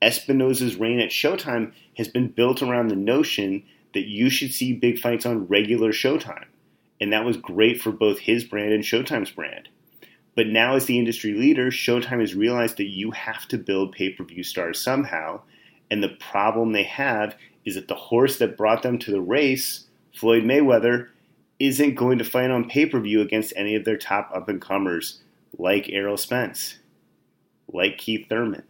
[0.00, 4.98] Espinoza's reign at Showtime has been built around the notion that you should see big
[4.98, 6.44] fights on regular Showtime.
[7.00, 9.68] And that was great for both his brand and Showtime's brand.
[10.34, 14.10] But now, as the industry leader, Showtime has realized that you have to build pay
[14.10, 15.40] per view stars somehow.
[15.90, 17.34] And the problem they have
[17.64, 21.08] is that the horse that brought them to the race, Floyd Mayweather,
[21.58, 24.60] isn't going to fight on pay per view against any of their top up and
[24.60, 25.20] comers
[25.58, 26.78] like Errol Spence,
[27.72, 28.62] like Keith Thurman.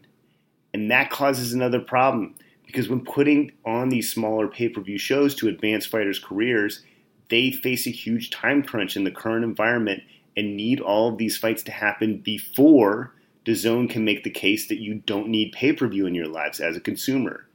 [0.72, 2.35] And that causes another problem
[2.66, 6.83] because when putting on these smaller pay per view shows to advance fighters' careers,
[7.31, 10.02] they face a huge time crunch in the current environment
[10.37, 13.12] and need all of these fights to happen before
[13.44, 16.61] DAZN can make the case that you don't need pay per view in your lives
[16.61, 17.46] as a consumer.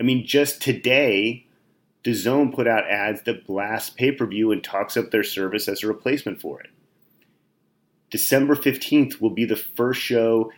[0.00, 1.46] I mean, just today,
[2.04, 5.82] DAZN put out ads that blast pay per view and talks up their service as
[5.82, 6.70] a replacement for it.
[8.10, 10.50] December 15th will be the first show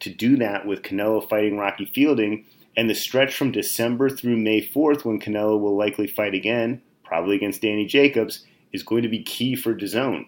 [0.00, 2.44] to do that with Canelo fighting Rocky Fielding
[2.76, 7.36] and the stretch from December through May 4th, when Canelo will likely fight again, probably
[7.36, 10.26] against Danny Jacobs, is going to be key for DAZN.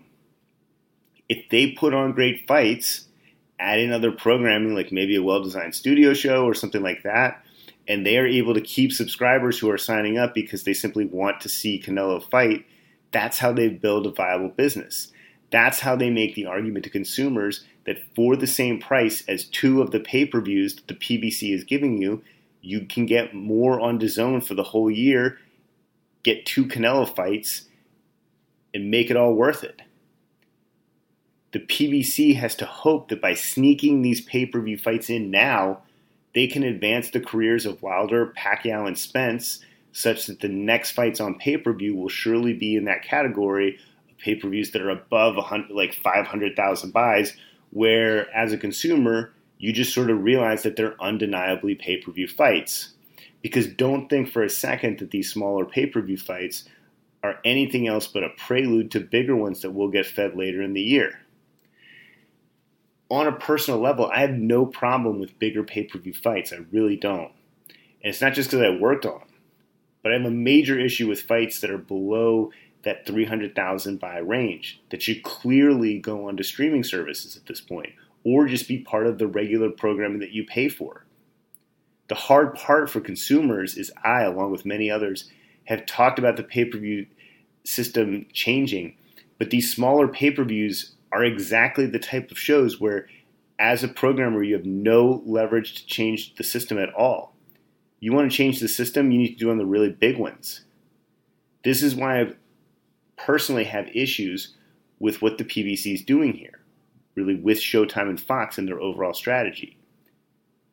[1.29, 3.07] If they put on great fights,
[3.59, 7.45] add in other programming like maybe a well designed studio show or something like that,
[7.87, 11.41] and they are able to keep subscribers who are signing up because they simply want
[11.41, 12.65] to see Canelo fight,
[13.13, 15.13] that's how they build a viable business.
[15.51, 19.81] That's how they make the argument to consumers that for the same price as two
[19.81, 22.23] of the pay per views that the PBC is giving you,
[22.61, 25.39] you can get more on DAZN for the whole year,
[26.23, 27.63] get two Canelo fights,
[28.75, 29.81] and make it all worth it.
[31.53, 35.81] The PBC has to hope that by sneaking these pay per view fights in now,
[36.35, 39.61] they can advance the careers of Wilder, Pacquiao, and Spence
[39.93, 43.79] such that the next fights on pay per view will surely be in that category
[44.11, 45.37] of pay per views that are above
[45.71, 47.35] like 500,000 buys,
[47.71, 52.29] where as a consumer, you just sort of realize that they're undeniably pay per view
[52.29, 52.95] fights.
[53.43, 56.65] Because don't think for a second that these smaller pay per view fights
[57.23, 60.73] are anything else but a prelude to bigger ones that will get fed later in
[60.73, 61.21] the year.
[63.11, 66.53] On a personal level, I have no problem with bigger pay per view fights.
[66.53, 67.33] I really don't.
[68.03, 69.29] And it's not just because I worked on them,
[70.03, 72.53] but I have a major issue with fights that are below
[72.83, 77.93] that 300,000 buy range that should clearly go onto streaming services at this point
[78.25, 81.05] or just be part of the regular programming that you pay for.
[82.09, 85.31] The hard part for consumers is I, along with many others,
[85.65, 87.07] have talked about the pay per view
[87.65, 88.97] system changing,
[89.39, 93.09] but these smaller pay per views are exactly the type of shows where,
[93.59, 97.35] as a programmer, you have no leverage to change the system at all.
[98.01, 100.65] You want to change the system, you need to do on the really big ones.
[101.65, 102.33] This is why I
[103.19, 104.55] personally have issues
[104.99, 106.59] with what the PBC is doing here
[107.19, 109.77] really with Showtime and Fox and their overall strategy.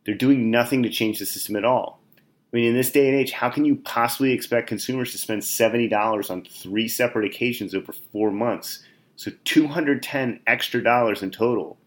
[0.06, 2.00] They're doing nothing to change the system at all.
[2.18, 5.42] I mean, in this day and age, how can you possibly expect consumers to spend
[5.42, 8.84] $70 on three separate occasions over four months?
[9.16, 11.78] So 210 extra dollars in total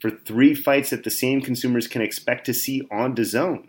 [0.00, 3.66] for three fights that the same consumers can expect to see on DAZN.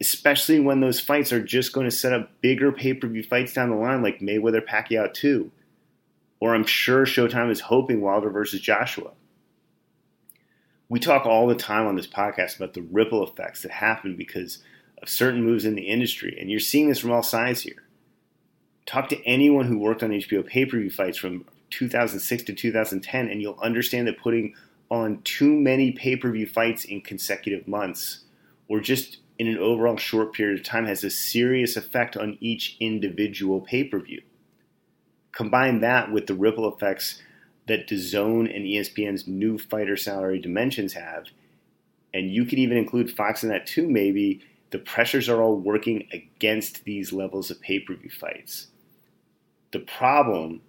[0.00, 3.76] Especially when those fights are just going to set up bigger pay-per-view fights down the
[3.76, 5.50] line like Mayweather Pacquiao 2
[6.44, 9.12] or I'm sure Showtime is hoping Wilder versus Joshua.
[10.90, 14.58] We talk all the time on this podcast about the ripple effects that happen because
[15.00, 17.84] of certain moves in the industry, and you're seeing this from all sides here.
[18.84, 23.28] Talk to anyone who worked on HBO pay per view fights from 2006 to 2010,
[23.28, 24.54] and you'll understand that putting
[24.90, 28.24] on too many pay per view fights in consecutive months,
[28.68, 32.76] or just in an overall short period of time, has a serious effect on each
[32.80, 34.22] individual pay per view.
[35.32, 37.20] Combine that with the ripple effects
[37.66, 41.26] that DAZN and ESPN's new fighter salary dimensions have,
[42.12, 44.40] and you could even include Fox in that too, maybe.
[44.70, 48.68] The pressures are all working against these levels of pay per view fights.
[49.72, 50.62] The problem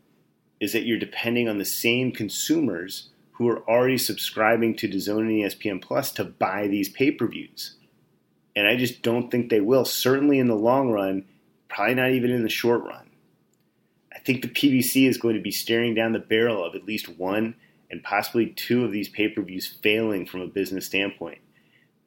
[0.60, 5.30] is that you're depending on the same consumers who are already subscribing to DAZN and
[5.30, 7.76] ESPN Plus to buy these pay per views.
[8.56, 11.26] And I just don't think they will, certainly in the long run,
[11.68, 13.06] probably not even in the short run
[14.16, 17.10] I think the PBC is going to be staring down the barrel of at least
[17.10, 17.56] one
[17.92, 21.40] and possibly two of these pay per views failing from a business standpoint.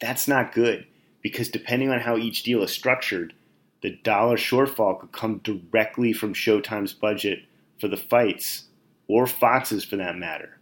[0.01, 0.87] That's not good
[1.23, 3.35] because depending on how each deal is structured,
[3.83, 7.41] the dollar shortfall could come directly from Showtime's budget
[7.79, 8.65] for the fights,
[9.07, 10.59] or Fox's for that matter.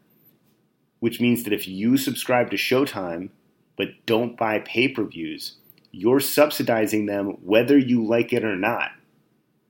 [1.01, 3.31] Which means that if you subscribe to Showtime
[3.77, 5.57] but don't buy pay per views,
[5.97, 8.91] you're subsidizing them whether you like it or not.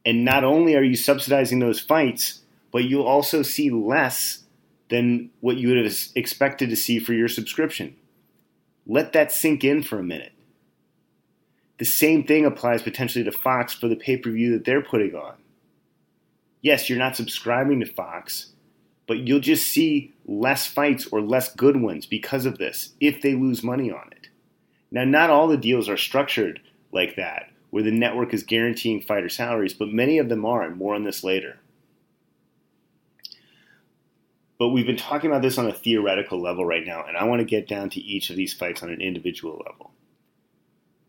[0.04, 2.40] And not only are you subsidizing those fights,
[2.72, 4.42] but you'll also see less
[4.88, 7.94] than what you would have expected to see for your subscription.
[8.86, 10.32] Let that sink in for a minute.
[11.78, 15.14] The same thing applies potentially to Fox for the pay per view that they're putting
[15.14, 15.34] on.
[16.60, 18.52] Yes, you're not subscribing to Fox,
[19.06, 23.34] but you'll just see less fights or less good ones because of this if they
[23.34, 24.15] lose money on it.
[24.96, 26.58] Now, not all the deals are structured
[26.90, 30.74] like that, where the network is guaranteeing fighter salaries, but many of them are, and
[30.74, 31.58] more on this later.
[34.58, 37.40] But we've been talking about this on a theoretical level right now, and I want
[37.40, 39.90] to get down to each of these fights on an individual level.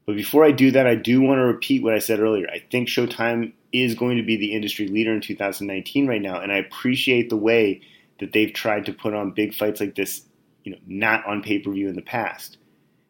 [0.05, 2.49] But before I do that, I do want to repeat what I said earlier.
[2.49, 6.51] I think Showtime is going to be the industry leader in 2019 right now, and
[6.51, 7.79] I appreciate the way
[8.19, 10.23] that they've tried to put on big fights like this,
[10.65, 12.57] you know, not on pay-per-view in the past.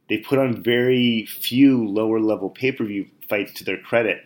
[0.09, 4.23] They've put on very few lower level pay-per-view fights to their credit.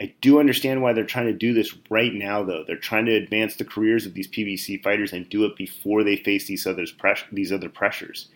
[0.00, 2.64] I do understand why they're trying to do this right now, though.
[2.66, 6.16] They're trying to advance the careers of these PBC fighters and do it before they
[6.16, 6.86] face these other
[7.30, 8.28] these other pressures.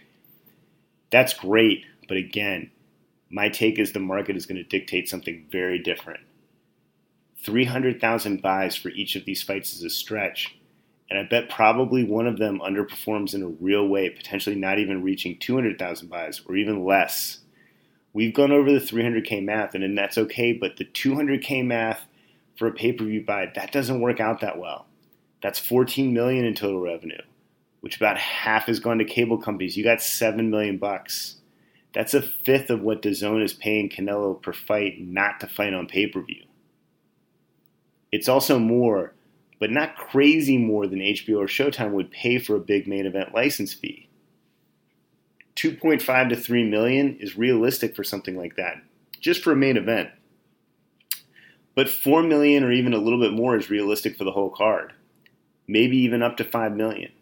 [1.10, 2.70] That's great, but again,
[3.30, 6.20] my take is the market is going to dictate something very different.
[7.42, 10.56] 300,000 buys for each of these fights is a stretch,
[11.08, 15.02] and I bet probably one of them underperforms in a real way, potentially not even
[15.02, 17.40] reaching 200,000 buys or even less.
[18.12, 22.06] We've gone over the 300K math, and, and that's okay, but the 200K math
[22.56, 24.86] for a pay per view buy, that doesn't work out that well.
[25.42, 27.20] That's 14 million in total revenue,
[27.80, 29.76] which about half has gone to cable companies.
[29.76, 31.36] You got 7 million bucks.
[31.92, 35.86] That's a fifth of what DAZN is paying Canelo per fight not to fight on
[35.86, 36.42] pay per view.
[38.10, 39.14] It's also more,
[39.58, 43.34] but not crazy more than HBO or Showtime would pay for a big main event
[43.34, 44.08] license fee.
[45.56, 48.82] 2.5 to 3 million is realistic for something like that,
[49.20, 50.10] just for a main event.
[51.74, 54.92] But 4 million or even a little bit more is realistic for the whole card.
[55.66, 57.12] Maybe even up to 5 million.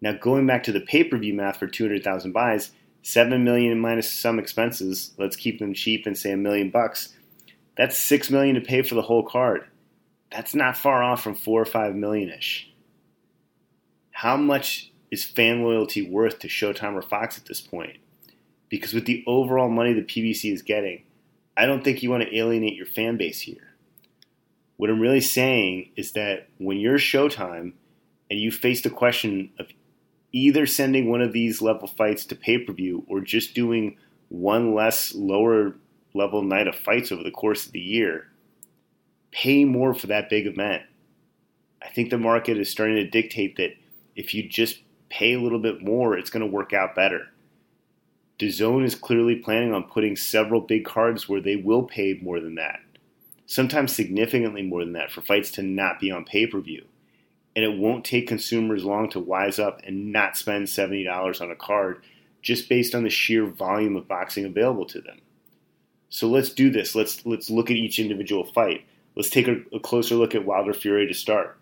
[0.00, 4.10] Now, going back to the pay per view math for 200,000 buys, seven million minus
[4.10, 5.12] some expenses.
[5.18, 7.14] Let's keep them cheap and say a million bucks.
[7.76, 9.64] That's six million to pay for the whole card.
[10.30, 12.72] That's not far off from four or five million ish.
[14.12, 17.96] How much is fan loyalty worth to Showtime or Fox at this point?
[18.68, 21.02] Because with the overall money the PBC is getting,
[21.56, 23.74] I don't think you want to alienate your fan base here.
[24.76, 27.72] What I'm really saying is that when you're Showtime
[28.30, 29.66] and you face the question of
[30.32, 33.96] either sending one of these level fights to pay per view or just doing
[34.28, 35.74] one less lower
[36.14, 38.29] level night of fights over the course of the year,
[39.30, 40.82] pay more for that big event.
[41.82, 43.74] I think the market is starting to dictate that
[44.16, 47.28] if you just pay a little bit more, it's going to work out better.
[48.38, 52.54] DAZN is clearly planning on putting several big cards where they will pay more than
[52.54, 52.80] that,
[53.46, 56.86] sometimes significantly more than that, for fights to not be on pay per view
[57.56, 61.56] and it won't take consumers long to wise up and not spend $70 on a
[61.56, 62.02] card
[62.42, 65.20] just based on the sheer volume of boxing available to them.
[66.08, 66.94] So let's do this.
[66.94, 68.84] Let's let's look at each individual fight.
[69.20, 71.58] Let's take a, a closer look at Wilder Fury to start.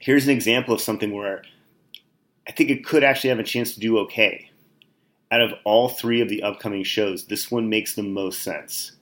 [0.00, 1.42] Here's an example of something where
[2.48, 4.50] I think it could actually have a chance to do okay.
[5.30, 8.92] Out of all three of the upcoming shows, this one makes the most sense.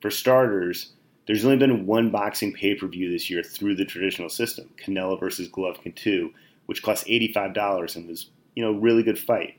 [0.00, 0.90] For starters,
[1.28, 5.20] there's only been one boxing pay per view this year through the traditional system, Canelo
[5.20, 6.32] versus Golovkin 2,
[6.66, 9.54] which cost $85 and was, you know, a really good fight.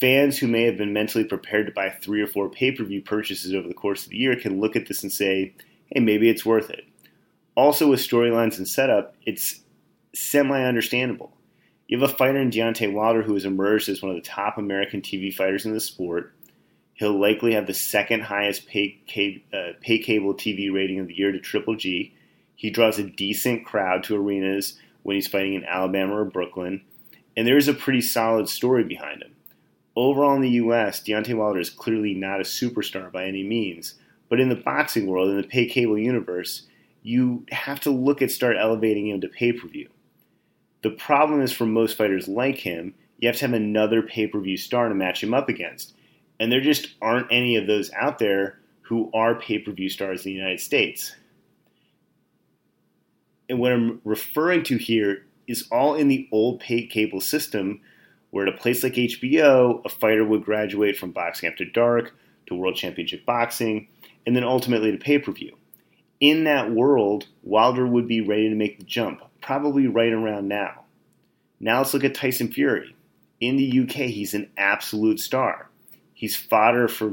[0.00, 3.02] Fans who may have been mentally prepared to buy three or four pay per view
[3.02, 5.54] purchases over the course of the year can look at this and say,
[5.90, 6.84] hey, maybe it's worth it.
[7.54, 9.60] Also, with storylines and setup, it's
[10.14, 11.36] semi understandable.
[11.88, 14.58] You have a fighter in Deontay Wilder who has emerged as one of the top
[14.58, 16.32] American TV fighters in the sport
[17.00, 21.32] He'll likely have the second highest pay, uh, pay cable TV rating of the year
[21.32, 22.14] to Triple G.
[22.54, 26.82] He draws a decent crowd to arenas when he's fighting in Alabama or Brooklyn,
[27.34, 29.34] and there is a pretty solid story behind him.
[29.96, 33.94] Overall in the U.S., Deontay Wilder is clearly not a superstar by any means,
[34.30, 36.66] but in the boxing world, in the pay cable universe,
[37.02, 39.90] you have to look at start elevating him to pay per view.
[40.82, 44.40] The problem is for most fighters like him, you have to have another pay per
[44.40, 45.94] view star to match him up against.
[46.38, 50.24] And there just aren't any of those out there who are pay per view stars
[50.24, 51.14] in the United States.
[53.48, 57.80] And what I'm referring to here is all in the old pay cable system,
[58.30, 62.14] where at a place like HBO, a fighter would graduate from Boxing After Dark
[62.46, 63.88] to World Championship Boxing,
[64.26, 65.56] and then ultimately to pay per view.
[66.20, 70.84] In that world, Wilder would be ready to make the jump, probably right around now.
[71.58, 72.94] Now let's look at Tyson Fury.
[73.40, 75.70] In the UK, he's an absolute star.
[76.12, 77.12] He's fodder for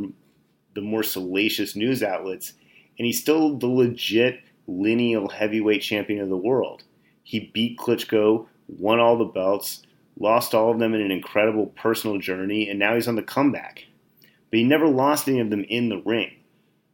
[0.75, 2.53] the more salacious news outlets,
[2.99, 6.83] and he's still the legit lineal heavyweight champion of the world.
[7.23, 9.81] He beat Klitschko, won all the belts,
[10.19, 13.85] lost all of them in an incredible personal journey, and now he's on the comeback.
[14.21, 16.36] But he never lost any of them in the ring.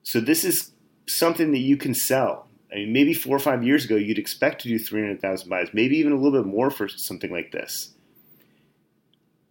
[0.03, 0.71] So this is
[1.07, 2.47] something that you can sell.
[2.71, 5.97] I mean, maybe four or five years ago, you'd expect to do 300,000 buys, maybe
[5.97, 7.93] even a little bit more for something like this.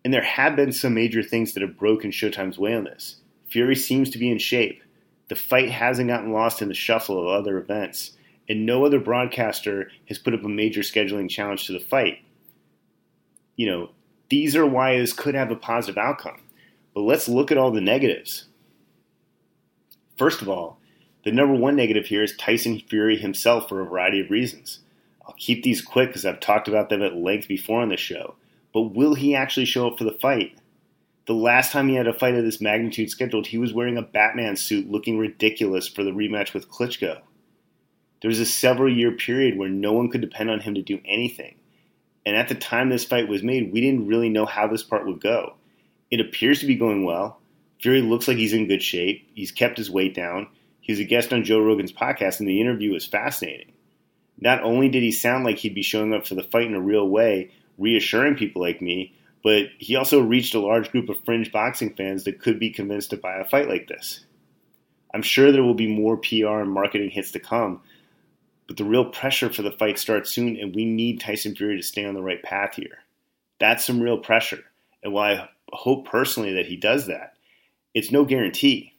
[0.05, 3.16] And there have been some major things that have broken Showtime's way on this.
[3.48, 4.82] Fury seems to be in shape.
[5.28, 8.12] The fight hasn't gotten lost in the shuffle of other events,
[8.48, 12.18] and no other broadcaster has put up a major scheduling challenge to the fight.
[13.57, 13.90] You know,
[14.30, 16.40] these are why this could have a positive outcome.
[16.94, 18.46] But let's look at all the negatives.
[20.22, 20.78] First of all,
[21.24, 24.78] the number one negative here is Tyson Fury himself for a variety of reasons.
[25.26, 28.36] I'll keep these quick because I've talked about them at length before on the show.
[28.72, 30.56] But will he actually show up for the fight?
[31.26, 34.02] The last time he had a fight of this magnitude scheduled, he was wearing a
[34.02, 37.20] Batman suit looking ridiculous for the rematch with Klitschko.
[38.20, 41.00] There was a several year period where no one could depend on him to do
[41.04, 41.56] anything.
[42.24, 45.04] And at the time this fight was made, we didn't really know how this part
[45.04, 45.54] would go.
[46.12, 47.40] It appears to be going well.
[47.82, 49.28] Fury looks like he's in good shape.
[49.34, 50.48] He's kept his weight down.
[50.80, 53.72] He was a guest on Joe Rogan's podcast, and the interview was fascinating.
[54.40, 56.80] Not only did he sound like he'd be showing up for the fight in a
[56.80, 61.50] real way, reassuring people like me, but he also reached a large group of fringe
[61.50, 64.24] boxing fans that could be convinced to buy a fight like this.
[65.12, 67.82] I'm sure there will be more PR and marketing hits to come,
[68.66, 71.82] but the real pressure for the fight starts soon, and we need Tyson Fury to
[71.82, 72.98] stay on the right path here.
[73.58, 74.64] That's some real pressure.
[75.02, 77.31] And while I hope personally that he does that,
[77.95, 78.93] it's no guarantee.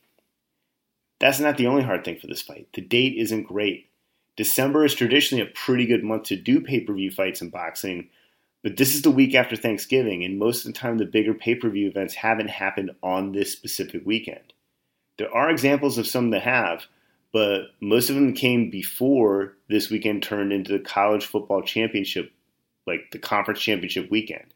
[1.19, 2.67] That's not the only hard thing for this fight.
[2.73, 3.89] The date isn't great.
[4.35, 8.09] December is traditionally a pretty good month to do pay per view fights in boxing,
[8.63, 11.55] but this is the week after Thanksgiving, and most of the time the bigger pay
[11.55, 14.53] per view events haven't happened on this specific weekend.
[15.17, 16.85] There are examples of some that have,
[17.31, 22.31] but most of them came before this weekend turned into the college football championship,
[22.87, 24.53] like the conference championship weekend.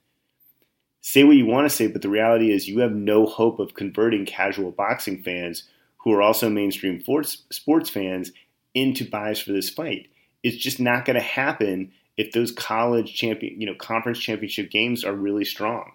[1.02, 3.74] Say what you want to say, but the reality is you have no hope of
[3.74, 5.64] converting casual boxing fans
[5.98, 8.32] who are also mainstream sports fans
[8.74, 10.08] into buys for this fight.
[10.44, 15.04] It's just not going to happen if those college champion, you know, conference championship games
[15.04, 15.92] are really strong.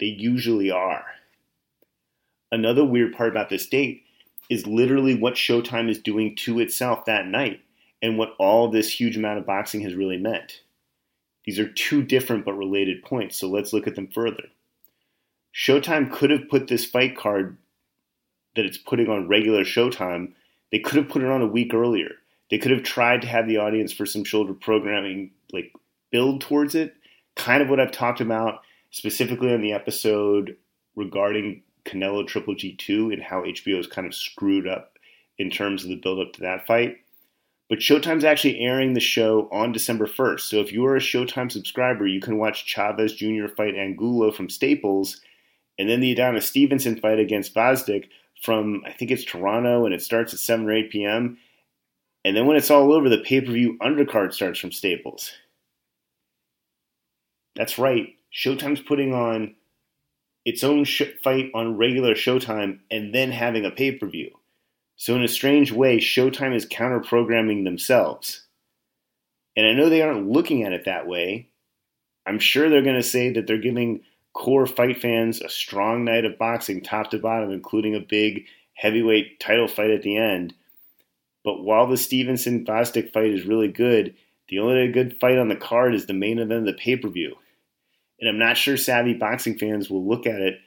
[0.00, 1.04] They usually are.
[2.50, 4.02] Another weird part about this date
[4.50, 7.60] is literally what Showtime is doing to itself that night
[8.02, 10.60] and what all this huge amount of boxing has really meant.
[11.44, 14.44] These are two different but related points, so let's look at them further.
[15.54, 17.56] Showtime could have put this fight card
[18.56, 20.32] that it's putting on regular Showtime,
[20.72, 22.12] they could have put it on a week earlier.
[22.50, 25.72] They could have tried to have the audience for some shoulder programming like
[26.10, 26.94] build towards it.
[27.36, 30.56] Kind of what I've talked about specifically on the episode
[30.94, 34.98] regarding Canelo Triple G2 and how HBO is kind of screwed up
[35.38, 36.98] in terms of the build up to that fight.
[37.74, 40.42] But Showtime's actually airing the show on December 1st.
[40.42, 43.48] So if you are a Showtime subscriber, you can watch Chavez Jr.
[43.48, 45.20] fight Angulo from Staples
[45.76, 48.04] and then the Adonis Stevenson fight against Gvozdyk
[48.40, 51.36] from, I think it's Toronto, and it starts at 7 or 8 p.m.
[52.24, 55.32] And then when it's all over, the pay per view undercard starts from Staples.
[57.56, 58.14] That's right.
[58.32, 59.56] Showtime's putting on
[60.44, 64.30] its own sh- fight on regular Showtime and then having a pay per view.
[64.96, 68.42] So, in a strange way, Showtime is counter programming themselves.
[69.56, 71.48] And I know they aren't looking at it that way.
[72.26, 74.00] I'm sure they're going to say that they're giving
[74.32, 79.40] core fight fans a strong night of boxing top to bottom, including a big heavyweight
[79.40, 80.54] title fight at the end.
[81.44, 84.14] But while the Stevenson Gvozdyk fight is really good,
[84.48, 87.08] the only good fight on the card is the main event of the pay per
[87.08, 87.36] view.
[88.20, 90.58] And I'm not sure savvy boxing fans will look at it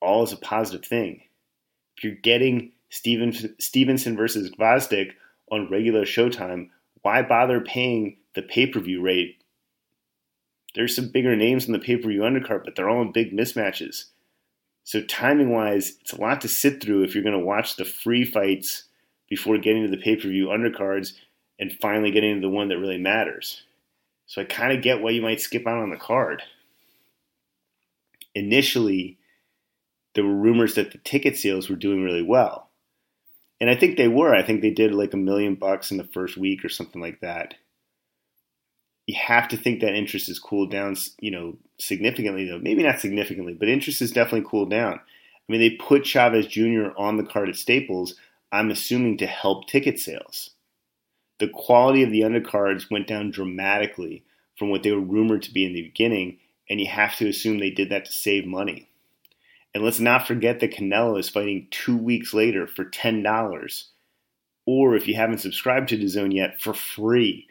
[0.00, 1.22] all as a positive thing.
[1.96, 5.12] If you're getting Steven, Stevenson versus Gvozdyk
[5.50, 6.70] on regular Showtime,
[7.02, 9.42] why bother paying the pay per view rate?
[10.74, 13.32] There's some bigger names on the pay per view undercard, but they're all in big
[13.32, 14.06] mismatches.
[14.84, 17.84] So, timing wise, it's a lot to sit through if you're going to watch the
[17.84, 18.84] free fights
[19.28, 21.14] before getting to the pay per view undercards
[21.58, 23.62] and finally getting to the one that really matters.
[24.26, 26.42] So, I kind of get why you might skip out on the card.
[28.34, 29.16] Initially,
[30.14, 32.65] there were rumors that the ticket sales were doing really well
[33.60, 34.34] and I think they were.
[34.34, 37.20] I think they did like a million bucks in the first week or something like
[37.20, 37.54] that.
[39.06, 42.58] you have to think that interest has cooled down, you know, significantly though.
[42.58, 44.94] Maybe not significantly, but interest has definitely cooled down.
[44.94, 46.88] I mean, they put Chavez Jr.
[46.96, 48.14] on the card at Staples,
[48.50, 50.50] I'm assuming to help ticket sales.
[51.38, 54.24] The quality of the undercards went down dramatically
[54.58, 56.38] from what they were rumored to be in the beginning,
[56.68, 58.88] and you have to assume they did that to save money.
[59.76, 63.84] And let's not forget that Canelo is fighting two weeks later for $10,
[64.64, 67.46] or if you haven't subscribed to DAZN yet, for free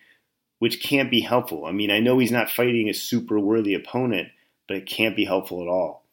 [0.59, 1.65] which can't be helpful.
[1.65, 4.29] I mean, I know he's not fighting a super worthy opponent,
[4.67, 6.05] but it can't be helpful at all.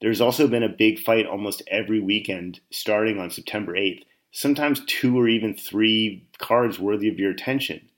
[0.00, 5.18] There's also been a big fight almost every weekend starting on September 8th, sometimes two
[5.18, 7.88] or even three cards worthy of your attention.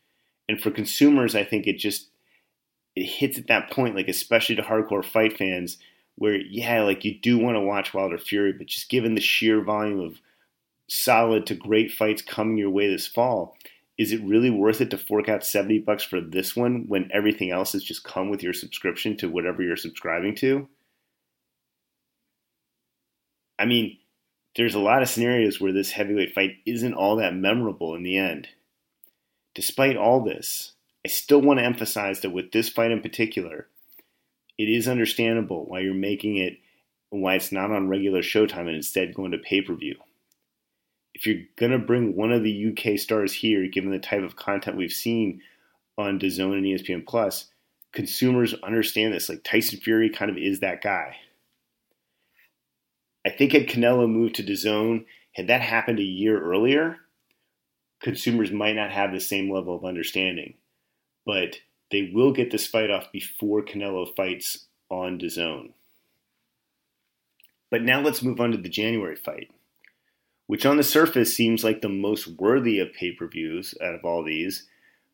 [0.48, 2.08] And for consumers, I think it just
[2.96, 5.78] it hits at that point, like especially to hardcore fight fans,
[6.18, 9.62] where yeah, like you do want to watch Wilder Fury, but just given the sheer
[9.62, 10.20] volume of
[10.88, 13.56] solid to great fights coming your way this fall,
[13.96, 17.50] is it really worth it to fork out 70 bucks for this one when everything
[17.50, 20.68] else has just come with your subscription to whatever you're subscribing to?
[23.58, 23.98] I mean,
[24.56, 28.16] there's a lot of scenarios where this heavyweight fight isn't all that memorable in the
[28.16, 28.48] end.
[29.54, 30.72] Despite all this,
[31.04, 33.66] I still want to emphasize that with this fight in particular,
[34.58, 36.58] it is understandable why you're making it
[37.10, 39.96] why it's not on regular showtime and instead going to pay per view
[41.18, 44.36] if you're going to bring one of the UK stars here, given the type of
[44.36, 45.40] content we've seen
[45.96, 47.46] on DAZN and ESPN Plus,
[47.92, 49.28] consumers understand this.
[49.28, 51.16] Like Tyson Fury kind of is that guy.
[53.26, 56.98] I think had Canelo moved to DAZN, had that happened a year earlier,
[58.00, 60.54] consumers might not have the same level of understanding.
[61.26, 61.58] But
[61.90, 65.70] they will get this fight off before Canelo fights on DAZN.
[67.70, 69.50] But now let's move on to the January fight
[70.48, 74.04] which on the surface seems like the most worthy of pay per views out of
[74.04, 74.66] all these,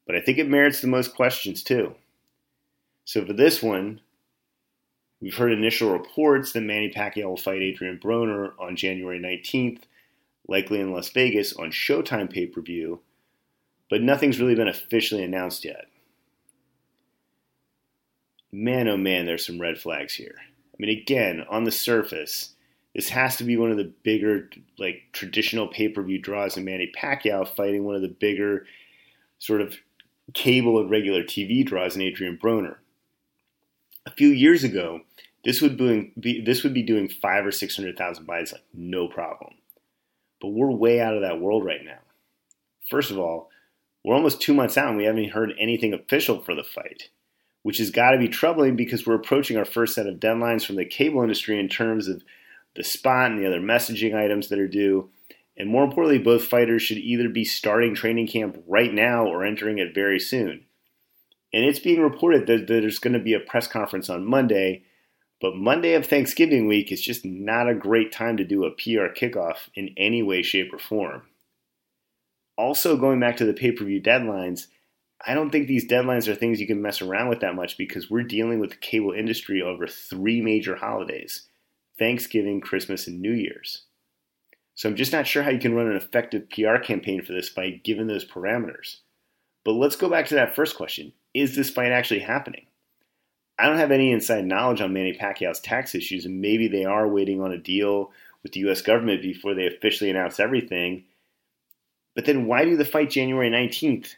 [0.07, 1.97] but I think it merits the most questions too.
[3.05, 4.01] So for this one,
[5.21, 9.81] we've heard initial reports that Manny Pacquiao will fight Adrian Broner on January 19th,
[10.47, 13.01] likely in Las Vegas on Showtime pay per view,
[13.91, 15.87] but nothing's really been officially announced yet.
[18.55, 20.37] Man, oh man, there's some red flags here.
[20.39, 22.55] I mean, again, on the surface,
[22.95, 24.49] this has to be one of the bigger,
[24.79, 28.65] like traditional pay per view draws in Manny Pacquiao fighting one of the bigger,
[29.41, 29.75] sort of
[30.35, 32.77] cable and regular TV draws in Adrian Broner.
[34.07, 35.01] A few years ago,
[35.45, 39.09] this would be this would be doing five or six hundred thousand buys like no
[39.09, 39.55] problem.
[40.41, 41.99] But we're way out of that world right now.
[42.89, 43.51] First of all,
[44.05, 47.09] we're almost two months out and we haven't heard anything official for the fight,
[47.65, 50.77] which has got to be troubling because we're approaching our first set of deadlines from
[50.77, 52.23] the cable industry in terms of
[52.77, 55.09] the spot and the other messaging items that are due.
[55.57, 59.79] And more importantly, both fighters should either be starting training camp right now or entering
[59.79, 60.67] it very soon.
[61.55, 64.83] And it's being reported that there's going to be a press conference on Monday,
[65.41, 69.09] but Monday of Thanksgiving week is just not a great time to do a PR
[69.17, 71.23] kickoff in any way, shape, or form.
[72.59, 74.67] Also, going back to the pay per view deadlines,
[75.27, 78.11] I don't think these deadlines are things you can mess around with that much because
[78.11, 81.49] we're dealing with the cable industry over three major holidays
[81.99, 83.83] Thanksgiving, Christmas, and New Year's.
[84.75, 87.49] So I'm just not sure how you can run an effective PR campaign for this
[87.49, 88.97] fight given those parameters.
[89.65, 92.67] But let's go back to that first question Is this fight actually happening?
[93.59, 97.07] I don't have any inside knowledge on Manny Pacquiao's tax issues, and maybe they are
[97.07, 98.11] waiting on a deal
[98.43, 98.83] with the U.S.
[98.83, 101.05] government before they officially announce everything.
[102.17, 104.17] But then why do the fight January 19th?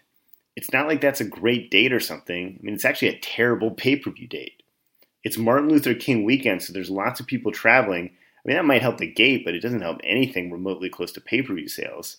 [0.57, 2.59] It's not like that's a great date or something.
[2.59, 4.63] I mean, it's actually a terrible pay per view date.
[5.23, 8.07] It's Martin Luther King weekend, so there's lots of people traveling.
[8.07, 11.21] I mean, that might help the gate, but it doesn't help anything remotely close to
[11.21, 12.19] pay per view sales.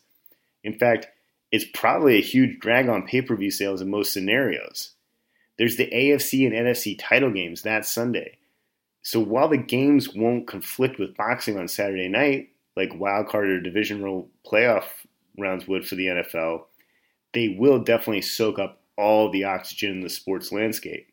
[0.63, 1.07] In fact,
[1.51, 4.91] it's probably a huge drag on pay per view sales in most scenarios.
[5.57, 8.37] There's the AFC and NFC title games that Sunday.
[9.01, 14.29] So while the games won't conflict with boxing on Saturday night, like wildcard or divisional
[14.45, 14.83] playoff
[15.37, 16.65] rounds would for the NFL,
[17.37, 21.07] they will definitely soak up all the oxygen in the sports landscape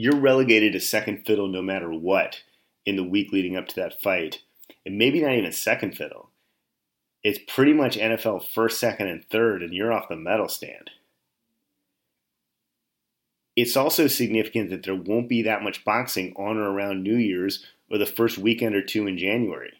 [0.00, 2.44] you're relegated to second fiddle no matter what
[2.86, 4.42] in the week leading up to that fight.
[4.86, 6.30] And maybe not even second fiddle.
[7.24, 10.90] It's pretty much NFL first, second, and third, and you're off the medal stand.
[13.56, 17.66] It's also significant that there won't be that much boxing on or around New Year's
[17.90, 19.77] or the first weekend or two in January.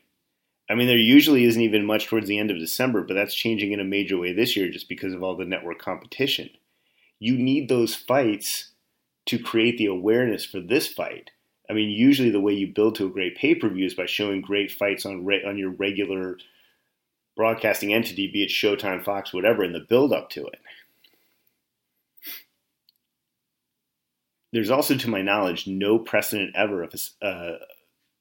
[0.71, 3.73] I mean, there usually isn't even much towards the end of December, but that's changing
[3.73, 6.51] in a major way this year just because of all the network competition.
[7.19, 8.73] You need those fights
[9.27, 11.31] to create the awareness for this fight.
[11.71, 14.07] I mean, usually the way you build to a great pay per view is by
[14.07, 16.39] showing great fights on re- on your regular
[17.37, 20.61] broadcasting entity, be it Showtime, Fox, whatever, in the build up to it.
[24.53, 27.59] there's also, to my knowledge, no precedent ever of a, uh,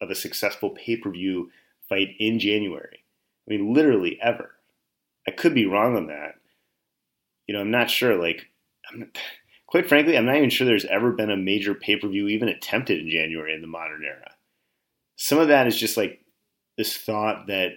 [0.02, 1.50] of a successful pay per view
[1.90, 3.04] fight in January.
[3.48, 4.52] I mean, literally ever.
[5.28, 6.36] I could be wrong on that.
[7.48, 8.16] You know, I'm not sure.
[8.16, 8.48] Like,
[8.92, 9.12] I'm,
[9.68, 12.50] quite frankly, I'm not even sure there's ever been a major pay per view even
[12.50, 14.32] attempted in January in the modern era.
[15.16, 16.22] Some of that is just like
[16.78, 17.72] this thought that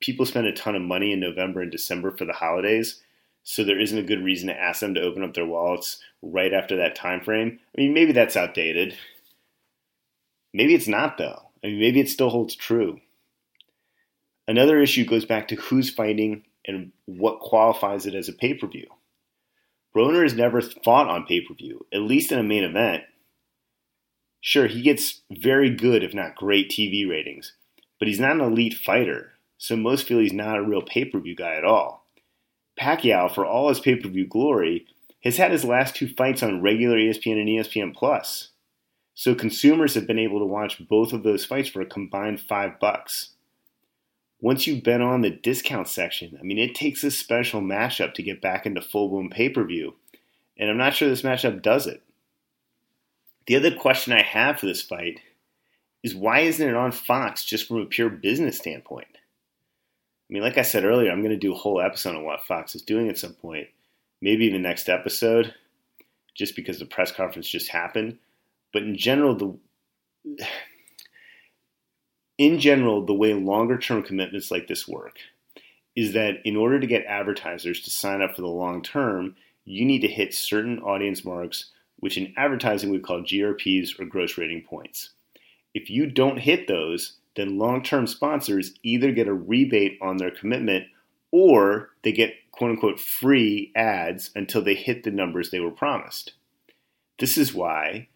[0.00, 3.02] people spend a ton of money in November and December for the holidays
[3.48, 6.52] so there isn't a good reason to ask them to open up their wallets right
[6.52, 7.60] after that time frame.
[7.78, 8.96] I mean, maybe that's outdated.
[10.52, 11.50] Maybe it's not though.
[11.62, 13.00] I mean, maybe it still holds true.
[14.48, 18.86] Another issue goes back to who's fighting and what qualifies it as a pay-per-view.
[19.94, 23.04] Broner has never fought on pay-per-view, at least in a main event.
[24.40, 27.54] Sure, he gets very good, if not great, TV ratings,
[27.98, 31.54] but he's not an elite fighter, so most feel he's not a real pay-per-view guy
[31.54, 32.06] at all.
[32.78, 34.86] Pacquiao, for all his pay per view glory,
[35.24, 38.50] has had his last two fights on regular ESPN and ESPN Plus.
[39.14, 42.78] So consumers have been able to watch both of those fights for a combined five
[42.78, 43.30] bucks.
[44.40, 48.22] Once you've been on the discount section, I mean, it takes a special mashup to
[48.22, 49.94] get back into full blown pay per view,
[50.58, 52.02] and I'm not sure this mashup does it.
[53.46, 55.20] The other question I have for this fight
[56.02, 59.08] is why isn't it on Fox just from a pure business standpoint?
[60.28, 62.44] I mean, like I said earlier, I'm going to do a whole episode on what
[62.44, 63.68] Fox is doing at some point,
[64.20, 65.54] maybe even next episode,
[66.34, 68.18] just because the press conference just happened.
[68.72, 70.46] But in general, the
[72.38, 75.18] in general, the way longer term commitments like this work
[75.94, 79.34] is that in order to get advertisers to sign up for the long term,
[79.64, 84.36] you need to hit certain audience marks, which in advertising we call GRPs or gross
[84.36, 85.10] rating points.
[85.74, 90.30] If you don't hit those, then long term sponsors either get a rebate on their
[90.30, 90.86] commitment
[91.30, 96.32] or they get quote unquote free ads until they hit the numbers they were promised.
[97.18, 98.08] This is why,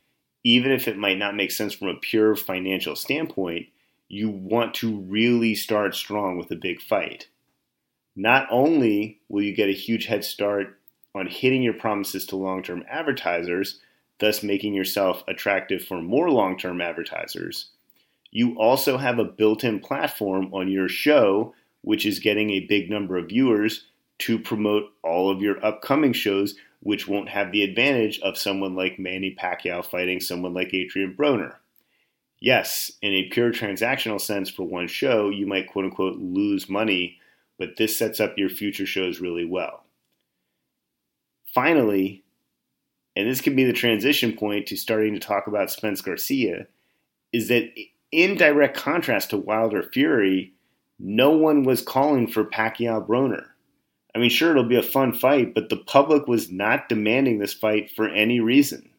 [0.44, 3.66] even if it might not make sense from a pure financial standpoint,
[4.10, 7.28] you want to really start strong with a big fight.
[8.16, 10.76] Not only will you get a huge head start
[11.14, 13.78] on hitting your promises to long term advertisers,
[14.18, 17.70] thus making yourself attractive for more long term advertisers,
[18.32, 22.90] you also have a built in platform on your show, which is getting a big
[22.90, 23.86] number of viewers
[24.18, 28.98] to promote all of your upcoming shows, which won't have the advantage of someone like
[28.98, 31.54] Manny Pacquiao fighting someone like Adrian Broner.
[32.40, 37.18] Yes, in a pure transactional sense for one show, you might quote unquote lose money,
[37.58, 39.84] but this sets up your future shows really well.
[41.54, 42.24] Finally,
[43.14, 46.66] and this can be the transition point to starting to talk about Spence Garcia,
[47.32, 47.70] is that
[48.10, 50.54] in direct contrast to Wilder Fury,
[50.98, 53.46] no one was calling for Pacquiao Broner.
[54.14, 57.54] I mean, sure, it'll be a fun fight, but the public was not demanding this
[57.54, 58.89] fight for any reason.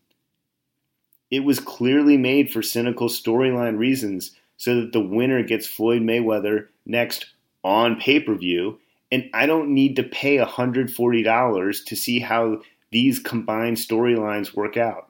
[1.32, 6.68] It was clearly made for cynical storyline reasons so that the winner gets Floyd Mayweather
[6.86, 7.26] next
[7.64, 8.80] on pay per view,
[9.12, 12.62] and I don't need to pay $140 to see how
[12.92, 15.10] these combined storylines work out.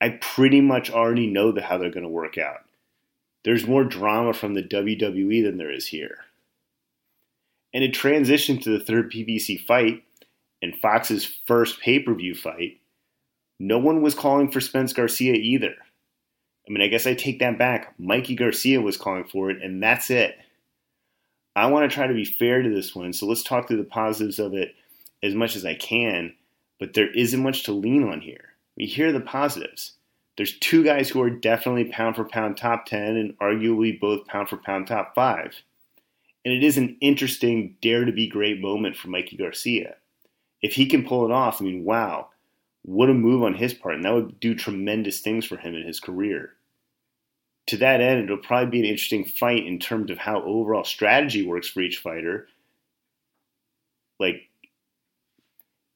[0.00, 2.60] I pretty much already know the, how they're going to work out.
[3.44, 6.18] There's more drama from the WWE than there is here.
[7.74, 10.04] And it transitioned to the third PBC fight
[10.62, 12.78] and Fox's first pay per view fight.
[13.58, 15.74] No one was calling for Spence Garcia either.
[16.66, 17.94] I mean, I guess I take that back.
[17.98, 20.36] Mikey Garcia was calling for it, and that's it.
[21.56, 23.84] I want to try to be fair to this one, so let's talk through the
[23.84, 24.74] positives of it
[25.22, 26.34] as much as I can,
[26.78, 28.52] but there isn't much to lean on here.
[28.76, 29.94] We hear the positives
[30.38, 34.48] there's two guys who are definitely pound for pound top 10 and arguably both pound
[34.48, 35.62] for pound top 5.
[36.44, 39.96] And it is an interesting dare to be great moment for Mikey Garcia.
[40.62, 42.28] If he can pull it off, I mean, wow,
[42.88, 43.96] what a move on his part.
[43.96, 46.54] And that would do tremendous things for him in his career.
[47.66, 51.46] To that end, it'll probably be an interesting fight in terms of how overall strategy
[51.46, 52.48] works for each fighter.
[54.18, 54.48] Like,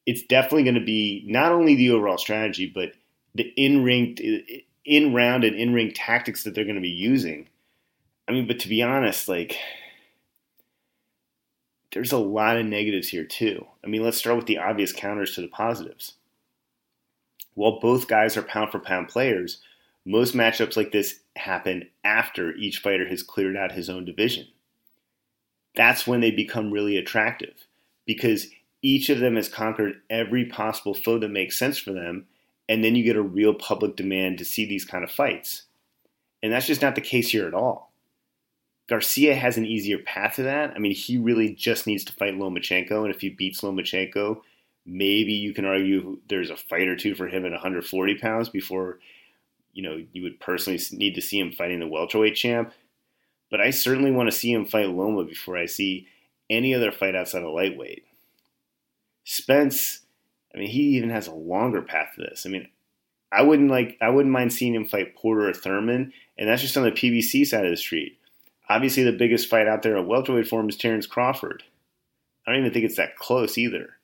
[0.04, 2.92] it's definitely going to be not only the overall strategy, but
[3.34, 4.18] the in ring,
[4.84, 7.48] in round and in ring tactics that they're going to be using.
[8.28, 9.56] I mean, but to be honest, like
[11.94, 13.66] there's a lot of negatives here too.
[13.82, 16.16] I mean, let's start with the obvious counters to the positives.
[17.54, 19.60] While both guys are pound for pound players,
[20.04, 24.48] most matchups like this happen after each fighter has cleared out his own division.
[25.74, 27.54] That's when they become really attractive
[28.06, 28.48] because
[28.82, 32.26] each of them has conquered every possible foe that makes sense for them
[32.68, 35.64] and then you get a real public demand to see these kind of fights.
[36.42, 37.92] And that's just not the case here at all.
[38.88, 40.72] Garcia has an easier path to that.
[40.74, 44.40] I mean, he really just needs to fight Lomachenko, and if he beats Lomachenko,
[44.84, 48.98] Maybe you can argue there's a fight or two for him at 140 pounds before,
[49.72, 52.72] you know, you would personally need to see him fighting the welterweight champ.
[53.50, 56.08] But I certainly want to see him fight Loma before I see
[56.50, 58.04] any other fight outside of lightweight.
[59.24, 60.00] Spence,
[60.54, 62.44] I mean, he even has a longer path to this.
[62.44, 62.68] I mean,
[63.30, 66.76] I wouldn't like I wouldn't mind seeing him fight Porter or Thurman, and that's just
[66.76, 68.18] on the PBC side of the street.
[68.68, 71.62] Obviously, the biggest fight out there at welterweight form is Terrence Crawford.
[72.46, 73.96] I don't even think it's that close either.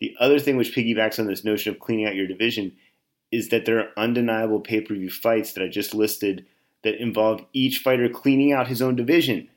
[0.00, 2.72] The other thing which piggybacks on this notion of cleaning out your division
[3.30, 6.46] is that there are undeniable pay per view fights that I just listed
[6.82, 9.48] that involve each fighter cleaning out his own division.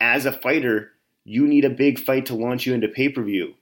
[0.00, 0.92] As a fighter,
[1.24, 3.54] you need a big fight to launch you into pay per view.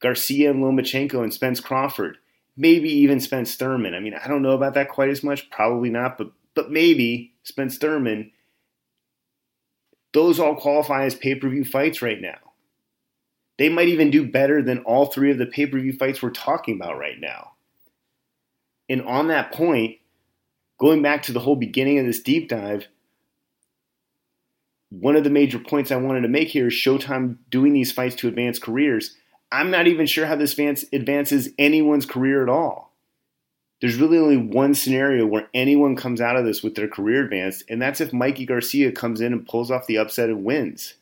[0.00, 2.18] Garcia and Lomachenko and Spence Crawford,
[2.56, 3.94] maybe even Spence Thurman.
[3.94, 7.34] I mean, I don't know about that quite as much, probably not, but but maybe
[7.42, 8.32] Spence Thurman.
[10.12, 12.51] Those all qualify as pay per view fights right now.
[13.58, 16.30] They might even do better than all three of the pay per view fights we're
[16.30, 17.52] talking about right now.
[18.88, 19.98] And on that point,
[20.78, 22.86] going back to the whole beginning of this deep dive,
[24.90, 28.16] one of the major points I wanted to make here is Showtime doing these fights
[28.16, 29.16] to advance careers.
[29.50, 32.92] I'm not even sure how this advances anyone's career at all.
[33.80, 37.64] There's really only one scenario where anyone comes out of this with their career advanced,
[37.68, 40.94] and that's if Mikey Garcia comes in and pulls off the upset and wins.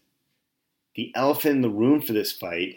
[1.00, 2.76] The elephant in the room for this fight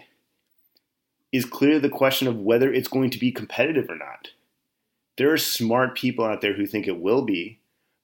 [1.34, 4.30] is clearly the question of whether it's going to be competitive or not.
[5.18, 7.60] There are smart people out there who think it will be,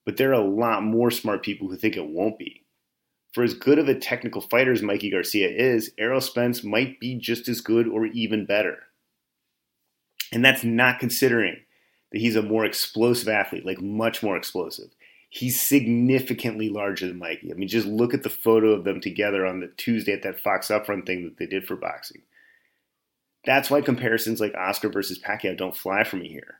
[0.05, 2.65] but there are a lot more smart people who think it won't be.
[3.31, 7.15] For as good of a technical fighter as Mikey Garcia is, Errol Spence might be
[7.15, 8.79] just as good or even better.
[10.33, 11.61] And that's not considering
[12.11, 14.89] that he's a more explosive athlete, like much more explosive.
[15.29, 17.51] He's significantly larger than Mikey.
[17.51, 20.39] I mean, just look at the photo of them together on the Tuesday at that
[20.39, 22.23] Fox Upfront thing that they did for boxing.
[23.45, 26.55] That's why comparisons like Oscar versus Pacquiao don't fly for me here.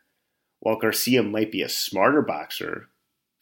[0.59, 2.89] While Garcia might be a smarter boxer,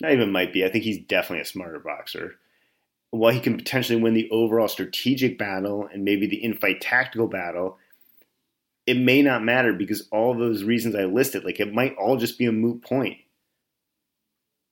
[0.02, 2.38] not even might be, I think he's definitely a smarter boxer
[3.12, 7.78] while he can potentially win the overall strategic battle and maybe the in-fight tactical battle,
[8.86, 12.38] it may not matter because all those reasons I listed, like it might all just
[12.38, 13.18] be a moot point.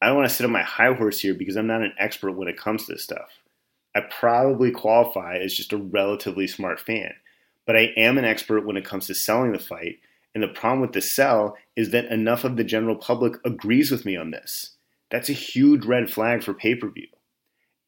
[0.01, 2.33] I don't want to sit on my high horse here because I'm not an expert
[2.33, 3.29] when it comes to this stuff.
[3.95, 7.13] I probably qualify as just a relatively smart fan,
[7.65, 9.99] but I am an expert when it comes to selling the fight.
[10.33, 14.05] And the problem with the sell is that enough of the general public agrees with
[14.05, 14.71] me on this.
[15.09, 17.07] That's a huge red flag for pay per view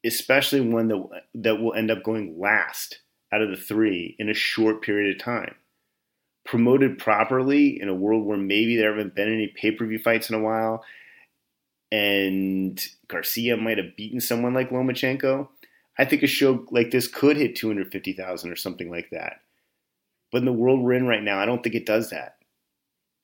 [0.08, 3.02] especially one that that will end up going last
[3.32, 5.56] out of the three in a short period of time.
[6.46, 10.30] Promoted properly in a world where maybe there haven't been any pay per view fights
[10.30, 10.84] in a while,
[11.92, 15.48] and Garcia might have beaten someone like Lomachenko,
[15.98, 19.42] I think a show like this could hit 250,000 or something like that.
[20.32, 22.38] But in the world we're in right now, I don't think it does that.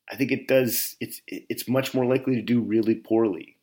[0.10, 0.96] I think it does.
[1.00, 3.58] It's it's much more likely to do really poorly.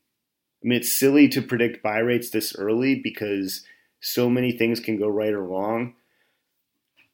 [0.62, 3.64] I mean, it's silly to predict buy rates this early because
[4.00, 5.94] so many things can go right or wrong.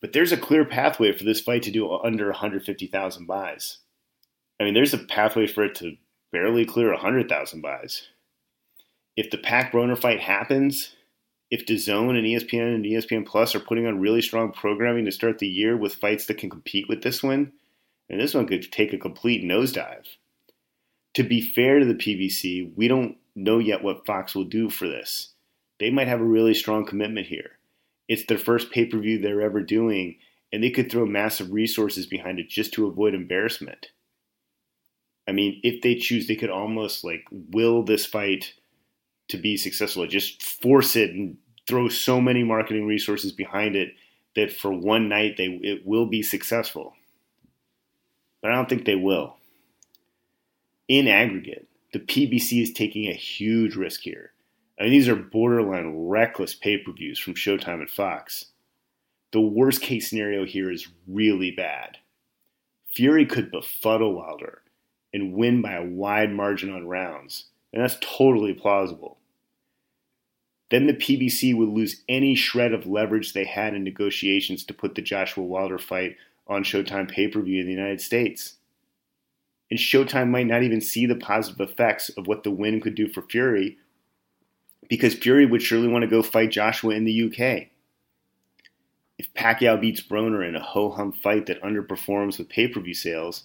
[0.01, 3.79] But there's a clear pathway for this fight to do under 150,000 buys.
[4.61, 5.97] I mean, there's a pathway for it to
[6.37, 8.09] barely clear 100,000 buys.
[9.17, 10.95] If the Pac Broner fight happens,
[11.51, 15.39] if DAZN and ESPN and ESPN Plus are putting on really strong programming to start
[15.39, 17.53] the year with fights that can compete with this one,
[18.11, 20.05] and this one could take a complete nosedive.
[21.15, 24.87] To be fair to the PBC, we don't know yet what Fox will do for
[24.87, 25.31] this.
[25.81, 27.53] They might have a really strong commitment here.
[28.09, 30.19] It's their first pay per view they're ever doing,
[30.53, 33.87] and they could throw massive resources behind it just to avoid embarrassment.
[35.29, 38.55] I mean, if they choose, they could almost like will this fight
[39.29, 43.93] to be successful, just force it and throw so many marketing resources behind it
[44.37, 46.95] that for one night they it will be successful.
[48.41, 49.37] But I don't think they will.
[50.89, 54.33] In aggregate, the PBC is taking a huge risk here.
[54.79, 58.47] I mean, these are borderline reckless pay per views from Showtime and Fox.
[59.33, 61.99] The worst case scenario here is really bad.
[62.87, 64.63] Fury could befuddle Wilder
[65.13, 69.19] and win by a wide margin on rounds, and that's totally plausible.
[70.71, 74.95] Then the PBC would lose any shred of leverage they had in negotiations to put
[74.95, 76.17] the Joshua Wilder fight
[76.49, 78.57] on Showtime pay per view in the United States
[79.71, 83.09] and Showtime might not even see the positive effects of what the win could do
[83.09, 83.79] for Fury
[84.89, 87.69] because Fury would surely want to go fight Joshua in the UK.
[89.19, 92.95] If Pacquiao beats Broner in a ho hum fight that underperforms with pay per view
[92.95, 93.45] sales,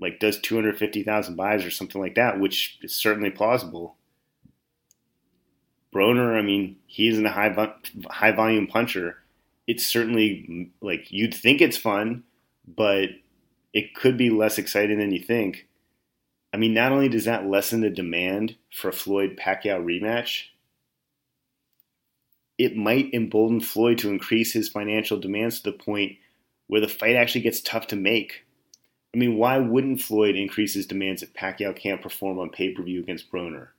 [0.00, 3.96] like does 250,000 buys or something like that, which is certainly plausible.
[5.92, 7.54] Broner, I mean, he isn't a high,
[8.10, 9.16] high volume puncher,
[9.66, 12.24] it's certainly like you'd think it's fun,
[12.66, 13.10] but
[13.74, 15.68] it could be less exciting than you think.
[16.52, 20.44] I mean, not only does that lessen the demand for a Floyd Pacquiao rematch,
[22.56, 26.16] it might embolden Floyd to increase his financial demands to the point
[26.66, 28.46] where the fight actually gets tough to make.
[29.18, 32.84] I mean, why wouldn't Floyd increase his demands if Pacquiao can't perform on pay per
[32.84, 33.70] view against Broner?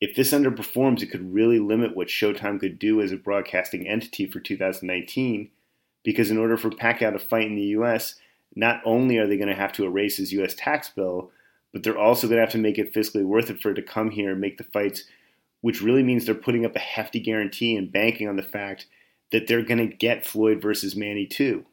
[0.00, 4.24] If this underperforms, it could really limit what Showtime could do as a broadcasting entity
[4.24, 5.50] for 2019,
[6.02, 8.14] because in order for Pacquiao to fight in the U.S.,
[8.54, 10.54] not only are they going to have to erase his U.S.
[10.56, 11.30] tax bill,
[11.74, 13.82] but they're also going to have to make it fiscally worth it for it to
[13.82, 15.04] come here and make the fights,
[15.60, 18.86] which really means they're putting up a hefty guarantee and banking on the fact
[19.32, 21.66] that they're going to get Floyd versus Manny too.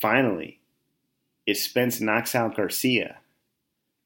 [0.00, 0.58] Finally,
[1.46, 3.18] if Spence knocks out Garcia,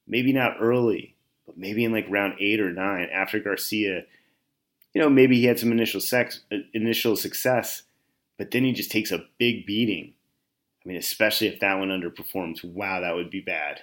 [0.06, 1.16] maybe not early,
[1.46, 4.02] but maybe in like round eight or nine after Garcia,
[4.94, 6.40] you know, maybe he had some initial sex,
[6.72, 7.82] initial success,
[8.38, 10.14] but then he just takes a big beating.
[10.84, 13.80] I mean, especially if that one underperforms, wow, that would be bad.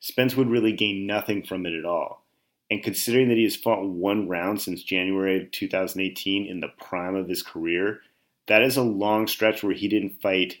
[0.00, 2.24] Spence would really gain nothing from it at all.
[2.70, 7.14] And considering that he has fought one round since January of 2018 in the prime
[7.14, 8.00] of his career,
[8.46, 10.56] that is a long stretch where he didn't fight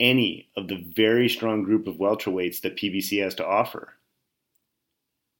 [0.00, 3.94] any of the very strong group of welterweights that PBC has to offer.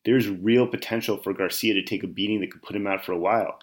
[0.04, 3.12] There's real potential for Garcia to take a beating that could put him out for
[3.12, 3.58] a while.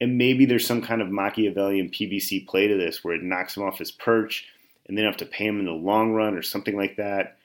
[0.00, 3.62] And maybe there's some kind of Machiavellian PBC play to this where it knocks him
[3.62, 4.46] off his perch
[4.86, 7.36] and then have to pay him in the long run or something like that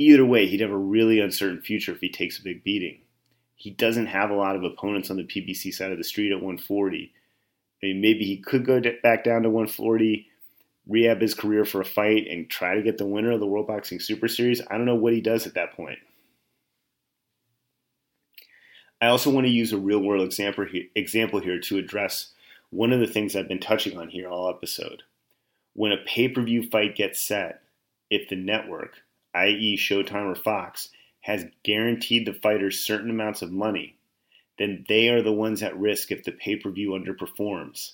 [0.00, 3.00] either way, he'd have a really uncertain future if he takes a big beating.
[3.54, 6.36] He doesn't have a lot of opponents on the PBC side of the street at
[6.36, 7.12] 140.
[7.82, 10.26] I mean, maybe he could go back down to 140,
[10.88, 13.66] rehab his career for a fight, and try to get the winner of the World
[13.66, 14.60] Boxing Super Series.
[14.70, 15.98] I don't know what he does at that point.
[19.00, 22.32] I also want to use a real world example here to address
[22.70, 25.02] one of the things I've been touching on here all episode.
[25.72, 27.62] When a pay per view fight gets set,
[28.10, 28.96] if the network,
[29.34, 33.96] i.e., Showtime or Fox, has guaranteed the fighters certain amounts of money,
[34.58, 37.92] then they are the ones at risk if the pay per view underperforms.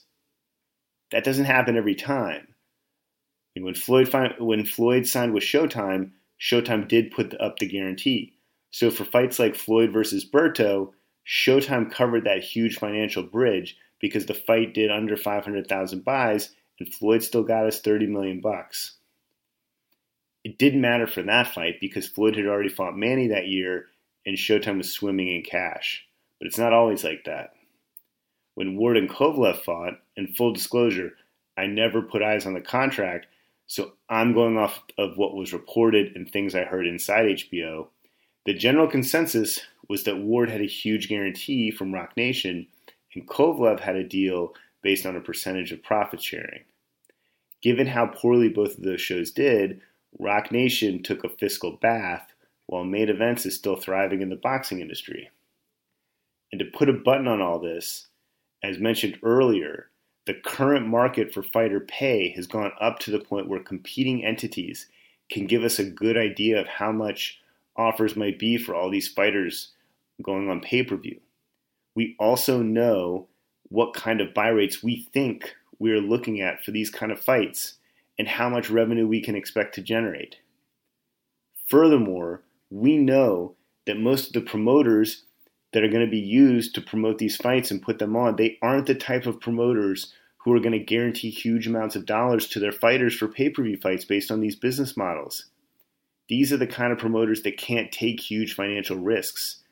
[1.13, 2.49] That doesn't happen every time.
[3.87, 6.11] When Floyd when Floyd signed with Showtime,
[6.41, 8.35] Showtime did put up the guarantee.
[8.71, 10.93] So for fights like Floyd versus Berto,
[11.27, 17.23] Showtime covered that huge financial bridge because the fight did under 500,000 buys and Floyd
[17.23, 18.97] still got us 30 million bucks.
[20.45, 23.87] It didn't matter for that fight because Floyd had already fought Manny that year
[24.25, 26.05] and Showtime was swimming in cash.
[26.39, 27.55] But it's not always like that.
[28.55, 31.13] When Ward and Kovalev fought, in full disclosure,
[31.57, 33.27] I never put eyes on the contract,
[33.67, 37.89] so I'm going off of what was reported and things I heard inside HBO.
[38.45, 42.69] The general consensus was that Ward had a huge guarantee from Roc Nation,
[43.15, 46.63] and Kovalev had a deal based on a percentage of profit sharing.
[47.63, 49.81] Given how poorly both of those shows did,
[50.19, 52.33] Roc Nation took a fiscal bath
[52.67, 55.31] while Main Events is still thriving in the boxing industry.
[56.53, 58.07] And to put a button on all this,
[58.63, 59.91] as mentioned earlier,
[60.27, 64.89] the current market for fighter pay has gone up to the point where competing entities
[65.31, 67.41] can give us a good idea of how much
[67.77, 69.73] offers might be for all these fighters
[70.23, 71.21] going on pay per view.
[71.95, 73.29] We also know
[73.69, 77.75] what kind of buy rates we think we're looking at for these kind of fights
[78.19, 80.37] and how much revenue we can expect to generate.
[81.67, 83.55] Furthermore, we know
[83.87, 85.25] that most of the promoters
[85.77, 88.57] that are going to be used to promote these fights and put them on, they
[88.63, 92.59] aren't the type of promoters who are going to guarantee huge amounts of dollars to
[92.59, 95.51] their fighters for pay-per-view fights based on these business models.
[96.31, 99.65] These are the kind of promoters that can't take huge financial risks.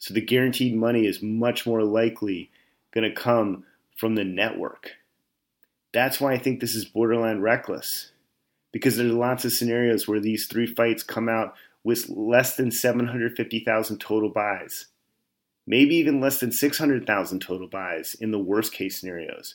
[0.00, 2.50] So the guaranteed money is much more likely
[2.92, 3.62] going to come
[3.96, 4.90] from the network.
[5.94, 8.10] That's why I think this is borderline reckless.
[8.72, 11.54] Because there's lots of scenarios where these three fights come out
[11.84, 14.86] with less than 750,000 total buys.
[15.72, 19.54] Maybe even less than 600,000 total buys in the worst case scenarios.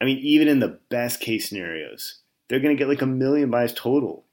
[0.00, 3.50] I mean, even in the best case scenarios, they're going to get like a million
[3.50, 4.24] buys total.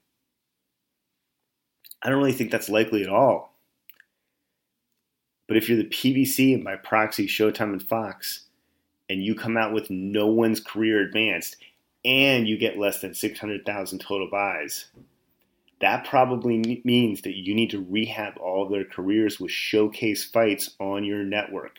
[2.02, 3.52] I don't really think that's likely at all.
[5.46, 8.46] But if you're the PBC and by proxy Showtime and Fox,
[9.10, 11.58] and you come out with no one's career advanced
[12.02, 14.86] and you get less than 600,000 total buys,
[15.80, 21.04] that probably means that you need to rehab all their careers with showcase fights on
[21.04, 21.78] your network.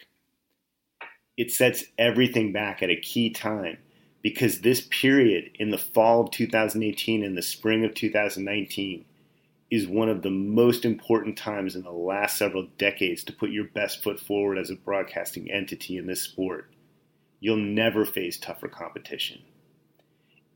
[1.37, 3.77] It sets everything back at a key time
[4.21, 9.05] because this period in the fall of 2018 and the spring of 2019
[9.69, 13.63] is one of the most important times in the last several decades to put your
[13.65, 16.69] best foot forward as a broadcasting entity in this sport
[17.41, 19.41] you'll never face tougher competition.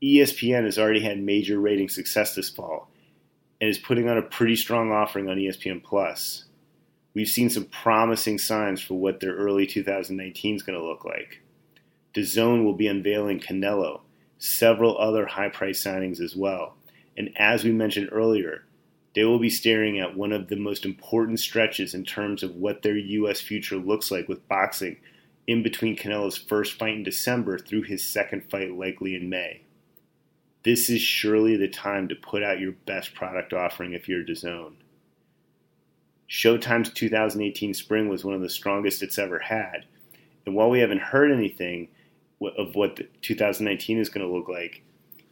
[0.02, 2.88] ESPN has already had major rating success this fall
[3.60, 6.44] and is putting on a pretty strong offering on ESPN Plus.
[7.14, 11.40] We've seen some promising signs for what their early 2019 is going to look like.
[12.14, 14.00] DAZN will be unveiling Canelo,
[14.38, 16.76] several other high price signings as well.
[17.16, 18.64] And as we mentioned earlier,
[19.14, 22.82] they will be staring at one of the most important stretches in terms of what
[22.82, 23.40] their U.S.
[23.40, 24.98] future looks like with boxing
[25.46, 29.62] in between Canelo's first fight in December through his second fight likely in May.
[30.66, 34.74] This is surely the time to put out your best product offering if you're DAZN.
[36.28, 39.86] Showtime's 2018 spring was one of the strongest it's ever had.
[40.44, 41.88] And while we haven't heard anything
[42.58, 44.82] of what 2019 is going to look like,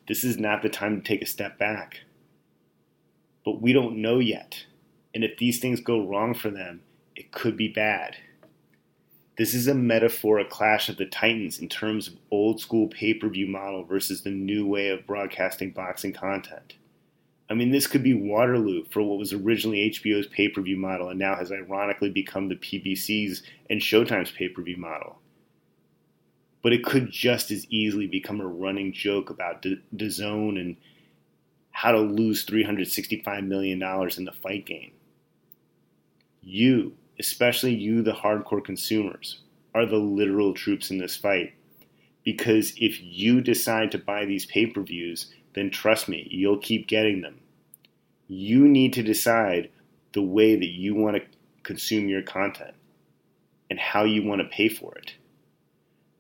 [0.08, 2.02] this is not the time to take a step back
[3.44, 4.64] but we don't know yet.
[5.14, 6.80] And if these things go wrong for them,
[7.14, 8.16] it could be bad.
[9.36, 13.14] This is a metaphor, a clash of the titans in terms of old school pay
[13.14, 16.74] per view model versus the new way of broadcasting boxing content.
[17.50, 21.08] I mean, this could be Waterloo for what was originally HBO's pay per view model
[21.08, 25.18] and now has ironically become the PBC's and Showtime's pay per view model.
[26.62, 30.76] But it could just as easily become a running joke about the, DAZN and
[31.72, 33.82] how to lose $365 million
[34.16, 34.92] in the fight game.
[36.40, 39.40] You, especially you, the hardcore consumers,
[39.74, 41.54] are the literal troops in this fight.
[42.24, 46.88] Because if you decide to buy these pay per views, then trust me, you'll keep
[46.88, 47.40] getting them.
[48.28, 49.70] You need to decide
[50.12, 51.22] the way that you want to
[51.62, 52.74] consume your content
[53.68, 55.14] and how you want to pay for it.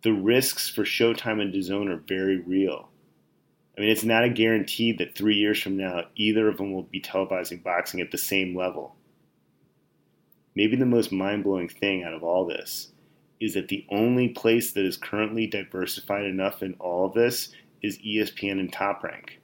[0.02, 2.88] The risks for Showtime and DAZN are very real.
[3.76, 6.82] I mean, it's not a guarantee that three years from now, either of them will
[6.82, 8.94] be televising boxing at the same level.
[10.54, 12.92] Maybe the most mind blowing thing out of all this
[13.40, 17.50] is that the only place that is currently diversified enough in all of this
[17.82, 19.40] is ESPN and Top Rank.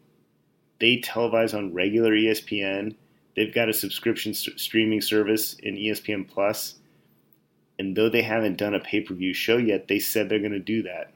[0.80, 2.94] They televise on regular ESPN.
[3.36, 6.76] They've got a subscription st- streaming service in ESPN Plus.
[7.78, 10.52] And though they haven't done a pay per view show yet, they said they're going
[10.52, 11.12] to do that.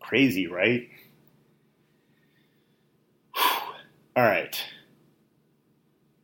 [0.00, 0.88] Crazy, right?
[4.16, 4.58] All right.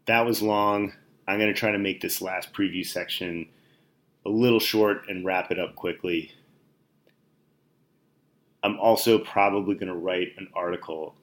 [0.07, 0.93] That was long.
[1.26, 3.46] I'm going to try to make this last preview section
[4.26, 6.32] a little short and wrap it up quickly.
[8.62, 11.14] I'm also probably going to write an article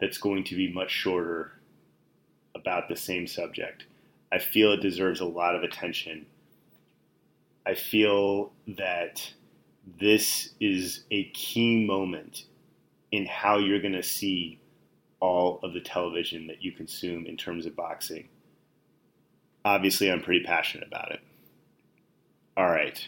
[0.00, 1.52] that's going to be much shorter
[2.54, 3.86] about the same subject.
[4.32, 6.26] I feel it deserves a lot of attention.
[7.64, 9.32] I feel that
[10.00, 12.44] this is a key moment
[13.12, 14.60] in how you're going to see
[15.20, 18.28] all of the television that you consume in terms of boxing.
[19.66, 21.18] Obviously, I'm pretty passionate about it.
[22.56, 23.04] All right.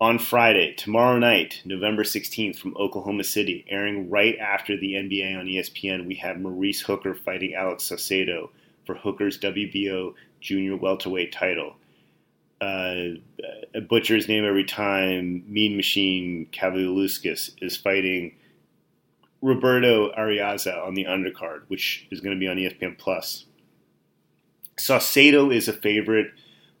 [0.00, 5.44] On Friday, tomorrow night, November 16th, from Oklahoma City, airing right after the NBA on
[5.44, 8.48] ESPN, we have Maurice Hooker fighting Alex Saucedo
[8.86, 11.74] for Hooker's WBO junior welterweight title.
[12.62, 13.18] Uh,
[13.74, 15.44] name every time.
[15.46, 18.34] Mean Machine Kavaliauskas is fighting
[19.42, 23.44] Roberto Araiza on the undercard, which is going to be on ESPN Plus.
[24.80, 26.32] Saucedo is a favorite,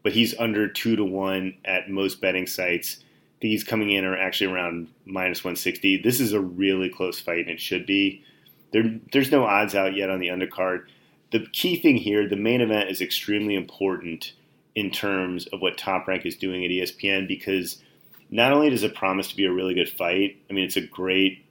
[0.02, 3.04] but he's under two to one at most betting sites.
[3.40, 6.02] He's coming in or actually around minus 160.
[6.02, 8.24] This is a really close fight, and it should be.
[8.72, 10.84] There, there's no odds out yet on the undercard.
[11.32, 14.32] The key thing here, the main event is extremely important
[14.74, 17.82] in terms of what Top Rank is doing at ESPN because
[18.30, 20.82] not only does it promise to be a really good fight, I mean, it's a
[20.82, 21.44] great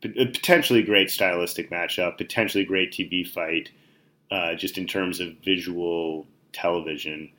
[0.00, 3.70] potentially great stylistic matchup, potentially great TV fight,
[4.30, 7.30] uh, just in terms of visual television.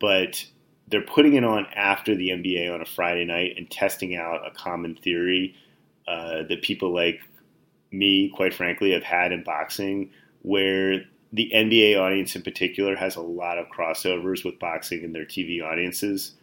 [0.00, 0.44] But
[0.86, 4.50] they're putting it on after the NBA on a Friday night and testing out a
[4.50, 5.54] common theory
[6.06, 7.20] uh, that people like
[7.90, 10.10] me, quite frankly, have had in boxing,
[10.42, 15.26] where the NBA audience in particular has a lot of crossovers with boxing and their
[15.26, 16.34] TV audiences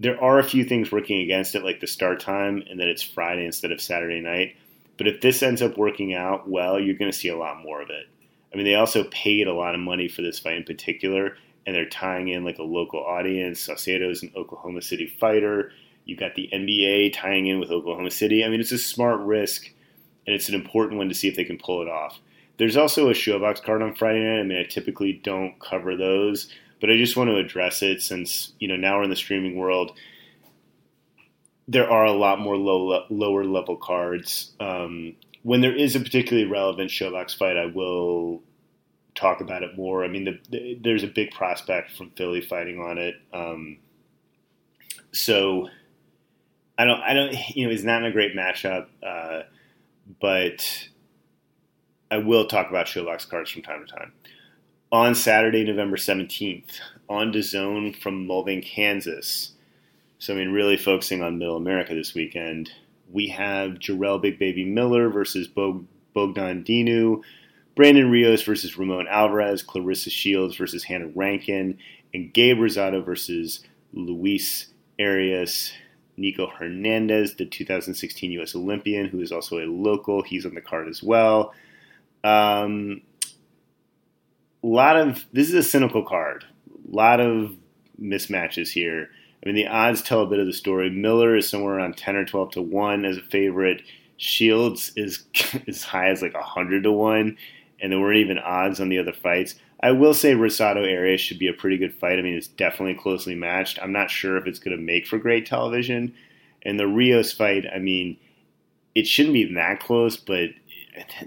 [0.00, 3.02] there are a few things working against it, like the start time and that it's
[3.02, 4.56] Friday instead of Saturday night.
[4.96, 7.82] But if this ends up working out well, you're going to see a lot more
[7.82, 8.08] of it.
[8.52, 11.36] I mean, they also paid a lot of money for this fight in particular,
[11.66, 13.60] and they're tying in like a local audience.
[13.60, 15.72] Saucedo's an Oklahoma City fighter.
[16.04, 18.44] You got the NBA tying in with Oklahoma City.
[18.44, 19.70] I mean, it's a smart risk,
[20.26, 22.18] and it's an important one to see if they can pull it off.
[22.58, 24.40] There's also a ShoBox card on Friday night.
[24.40, 28.52] I mean, I typically don't cover those, but I just want to address it since
[28.58, 29.96] you know now we're in the streaming world.
[31.68, 34.52] There are a lot more low lower level cards.
[34.58, 38.42] Um, when there is a particularly relevant ShoBox fight, I will
[39.14, 40.04] talk about it more.
[40.04, 43.78] I mean, the, the, there's a big prospect from Philly fighting on it, um,
[45.12, 45.68] so
[46.78, 49.42] I don't, I don't, you know, he's not in a great matchup, uh,
[50.20, 50.88] but
[52.10, 54.12] I will talk about ShoBox cards from time to time.
[54.92, 59.52] On Saturday, November 17th, on DAZN from Mulvane, Kansas.
[60.18, 62.72] So, I mean, really focusing on Middle America this weekend.
[63.12, 67.22] We have Jarrell Big Baby Miller versus Bog- Bogdan Dinu,
[67.74, 71.78] Brandon Rios versus Ramon Alvarez, Claressa Shields versus Hannah Rankin,
[72.12, 73.60] and Gabe Rosado versus
[73.92, 75.72] Luis Arias.
[76.16, 78.54] Nico Hernandez, the 2016 U.S.
[78.54, 80.22] Olympian, who is also a local.
[80.22, 81.54] He's on the card as well.
[82.22, 83.00] Um,
[84.62, 86.44] a lot of this is a cynical card.
[86.70, 87.56] A lot of
[88.00, 89.08] mismatches here.
[89.42, 90.90] I mean, the odds tell a bit of the story.
[90.90, 93.82] Miller is somewhere around 10 or 12 to 1 as a favorite.
[94.16, 95.24] Shields is
[95.66, 97.36] as high as like 100 to 1,
[97.80, 99.54] and there weren't even odds on the other fights.
[99.82, 102.18] I will say Rosado Arias should be a pretty good fight.
[102.18, 103.78] I mean, it's definitely closely matched.
[103.82, 106.12] I'm not sure if it's going to make for great television.
[106.62, 108.18] And the Rios fight, I mean,
[108.94, 110.50] it shouldn't be that close, but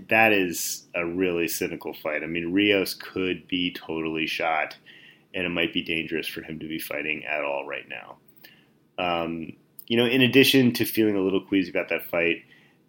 [0.09, 2.23] that is a really cynical fight.
[2.23, 4.77] I mean, Rios could be totally shot,
[5.33, 8.17] and it might be dangerous for him to be fighting at all right now.
[8.97, 9.53] Um,
[9.87, 12.43] you know, in addition to feeling a little queasy about that fight,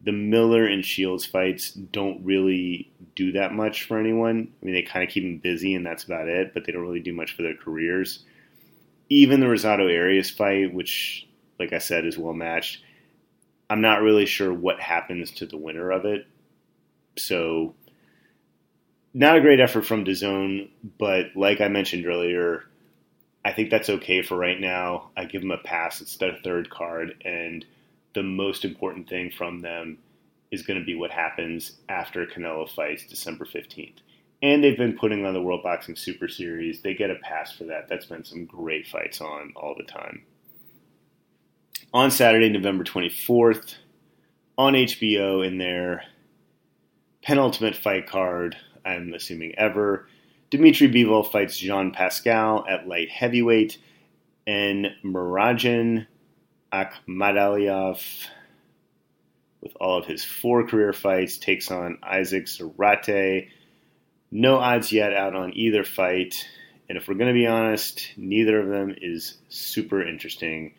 [0.04, 4.48] the Miller and Shields fights don't really do that much for anyone.
[4.62, 6.82] I mean, they kind of keep them busy, and that's about it, but they don't
[6.82, 8.22] really do much for their careers.
[9.08, 11.26] Even the Rosado Arias fight, which,
[11.58, 12.82] like I said, is well matched,
[13.70, 16.26] I'm not really sure what happens to the winner of it.
[17.16, 17.74] So,
[19.14, 22.64] not a great effort from DAZN, but like I mentioned earlier,
[23.44, 25.10] I think that's okay for right now.
[25.16, 26.00] I give them a pass.
[26.00, 27.64] It's their third card, and
[28.14, 29.98] the most important thing from them
[30.50, 33.98] is going to be what happens after Canelo fights December 15th.
[34.42, 36.82] And they've been putting on the World Boxing Super Series.
[36.82, 37.88] They get a pass for that.
[37.88, 40.22] That's been some great fights on all the time.
[41.92, 43.76] On Saturday, November 24th,
[44.58, 46.04] on HBO in their
[47.22, 50.08] penultimate fight card, I'm assuming ever,
[50.50, 53.78] Dmitry Bivol fights Jean Pascal at light heavyweight,
[54.46, 56.06] and Murodjon
[56.72, 58.26] Akhmadaliev,
[59.60, 63.48] with all of his four career fights, takes on Isaac Zarate.
[64.30, 66.46] No odds yet out on either fight.
[66.88, 70.74] And if we're going to be honest, neither of them is super interesting.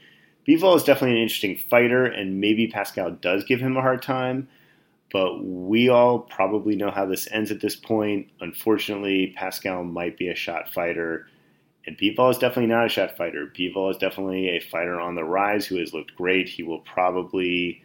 [0.48, 4.48] Bivol is definitely an interesting fighter, and maybe Pascal does give him a hard time,
[5.16, 8.28] but we all probably know how this ends at this point.
[8.42, 11.26] Unfortunately, Pascal might be a shot fighter
[11.86, 13.50] and Bivol is definitely not a shot fighter.
[13.58, 16.50] Bivol is definitely a fighter on the rise who has looked great.
[16.50, 17.82] He will probably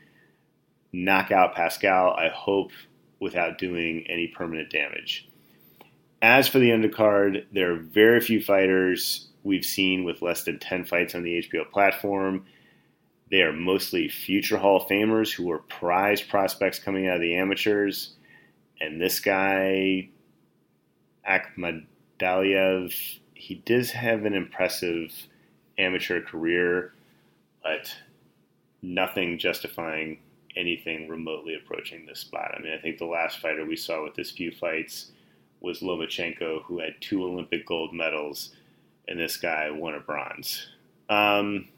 [0.93, 2.73] knock out Pascal, I hope,
[3.21, 5.29] without doing any permanent damage.
[6.21, 10.85] As for the undercard, there are very few fighters we've seen with less than 10
[10.85, 12.45] fights on the HBO platform.
[13.31, 17.37] They are mostly future Hall of Famers who are prize prospects coming out of the
[17.37, 18.15] amateurs.
[18.81, 20.09] And this guy,
[21.29, 22.93] Akhmadaliev,
[23.35, 25.13] he does have an impressive
[25.79, 26.93] amateur career,
[27.63, 27.95] but
[28.83, 30.19] nothing justifying
[30.57, 32.55] anything remotely approaching this spot.
[32.57, 35.13] I mean, I think the last fighter we saw with this few fights
[35.61, 38.55] was Lomachenko, who had two Olympic gold medals,
[39.07, 40.67] and this guy won a bronze.
[41.09, 41.69] Um,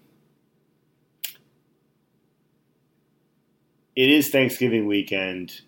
[3.94, 5.60] it is Thanksgiving weekend.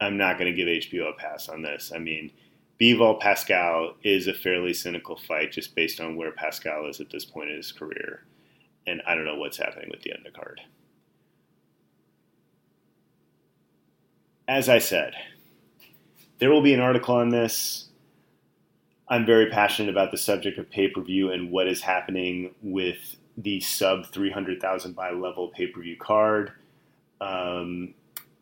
[0.00, 1.92] I'm not going to give HBO a pass on this.
[1.94, 2.30] I mean,
[2.80, 7.24] Bivol Pascal is a fairly cynical fight just based on where Pascal is at this
[7.24, 8.22] point in his career.
[8.86, 10.58] And I don't know what's happening with the undercard.
[14.46, 15.12] As I said,
[16.38, 17.88] there will be an article on this.
[19.08, 23.16] I'm very passionate about the subject of pay per view and what is happening with
[23.36, 26.52] the sub 300,000 buy level pay per view card.
[27.20, 27.94] Um,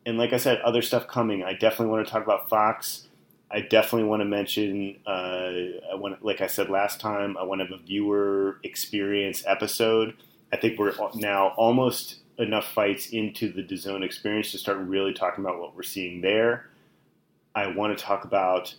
[0.05, 1.43] and like I said, other stuff coming.
[1.43, 3.07] I definitely want to talk about Fox.
[3.49, 4.97] I definitely want to mention.
[5.05, 9.43] Uh, I want, like I said last time, I want to have a viewer experience
[9.45, 10.15] episode.
[10.51, 15.43] I think we're now almost enough fights into the DAZN experience to start really talking
[15.43, 16.69] about what we're seeing there.
[17.55, 18.75] I want to talk about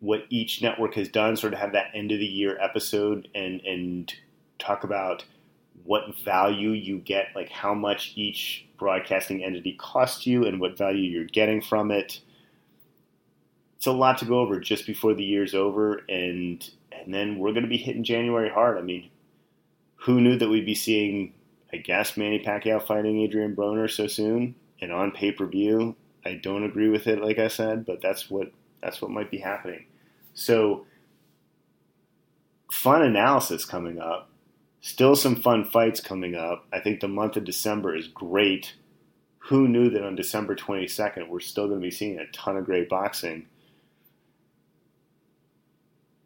[0.00, 3.60] what each network has done, sort of have that end of the year episode, and
[3.62, 4.14] and
[4.58, 5.24] talk about
[5.84, 11.10] what value you get, like how much each broadcasting entity costs you, and what value
[11.10, 12.20] you're getting from it
[13.84, 17.52] it's a lot to go over just before the year's over, and and then we're
[17.52, 18.78] going to be hitting January hard.
[18.78, 19.10] I mean,
[19.96, 21.34] who knew that we'd be seeing,
[21.70, 25.96] I guess, Manny Pacquiao fighting Adrian Broner so soon and on pay per view?
[26.24, 29.36] I don't agree with it, like I said, but that's what that's what might be
[29.36, 29.84] happening.
[30.32, 30.86] So,
[32.72, 34.30] fun analysis coming up.
[34.84, 36.66] Still some fun fights coming up.
[36.70, 38.74] I think the month of December is great.
[39.48, 42.66] Who knew that on December 22nd we're still going to be seeing a ton of
[42.66, 43.46] great boxing?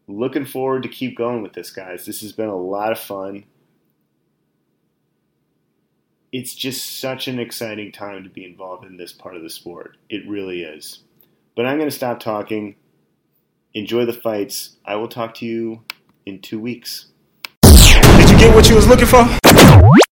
[0.09, 2.05] Looking forward to keep going with this, guys.
[2.05, 3.45] This has been a lot of fun.
[6.33, 9.97] It's just such an exciting time to be involved in this part of the sport.
[10.11, 11.05] It really is.
[11.55, 12.75] But I'm going to stop talking.
[13.73, 14.79] Enjoy the fights.
[14.85, 15.85] I will talk to you
[16.27, 17.13] in two weeks.
[18.59, 19.58] What you was looking for?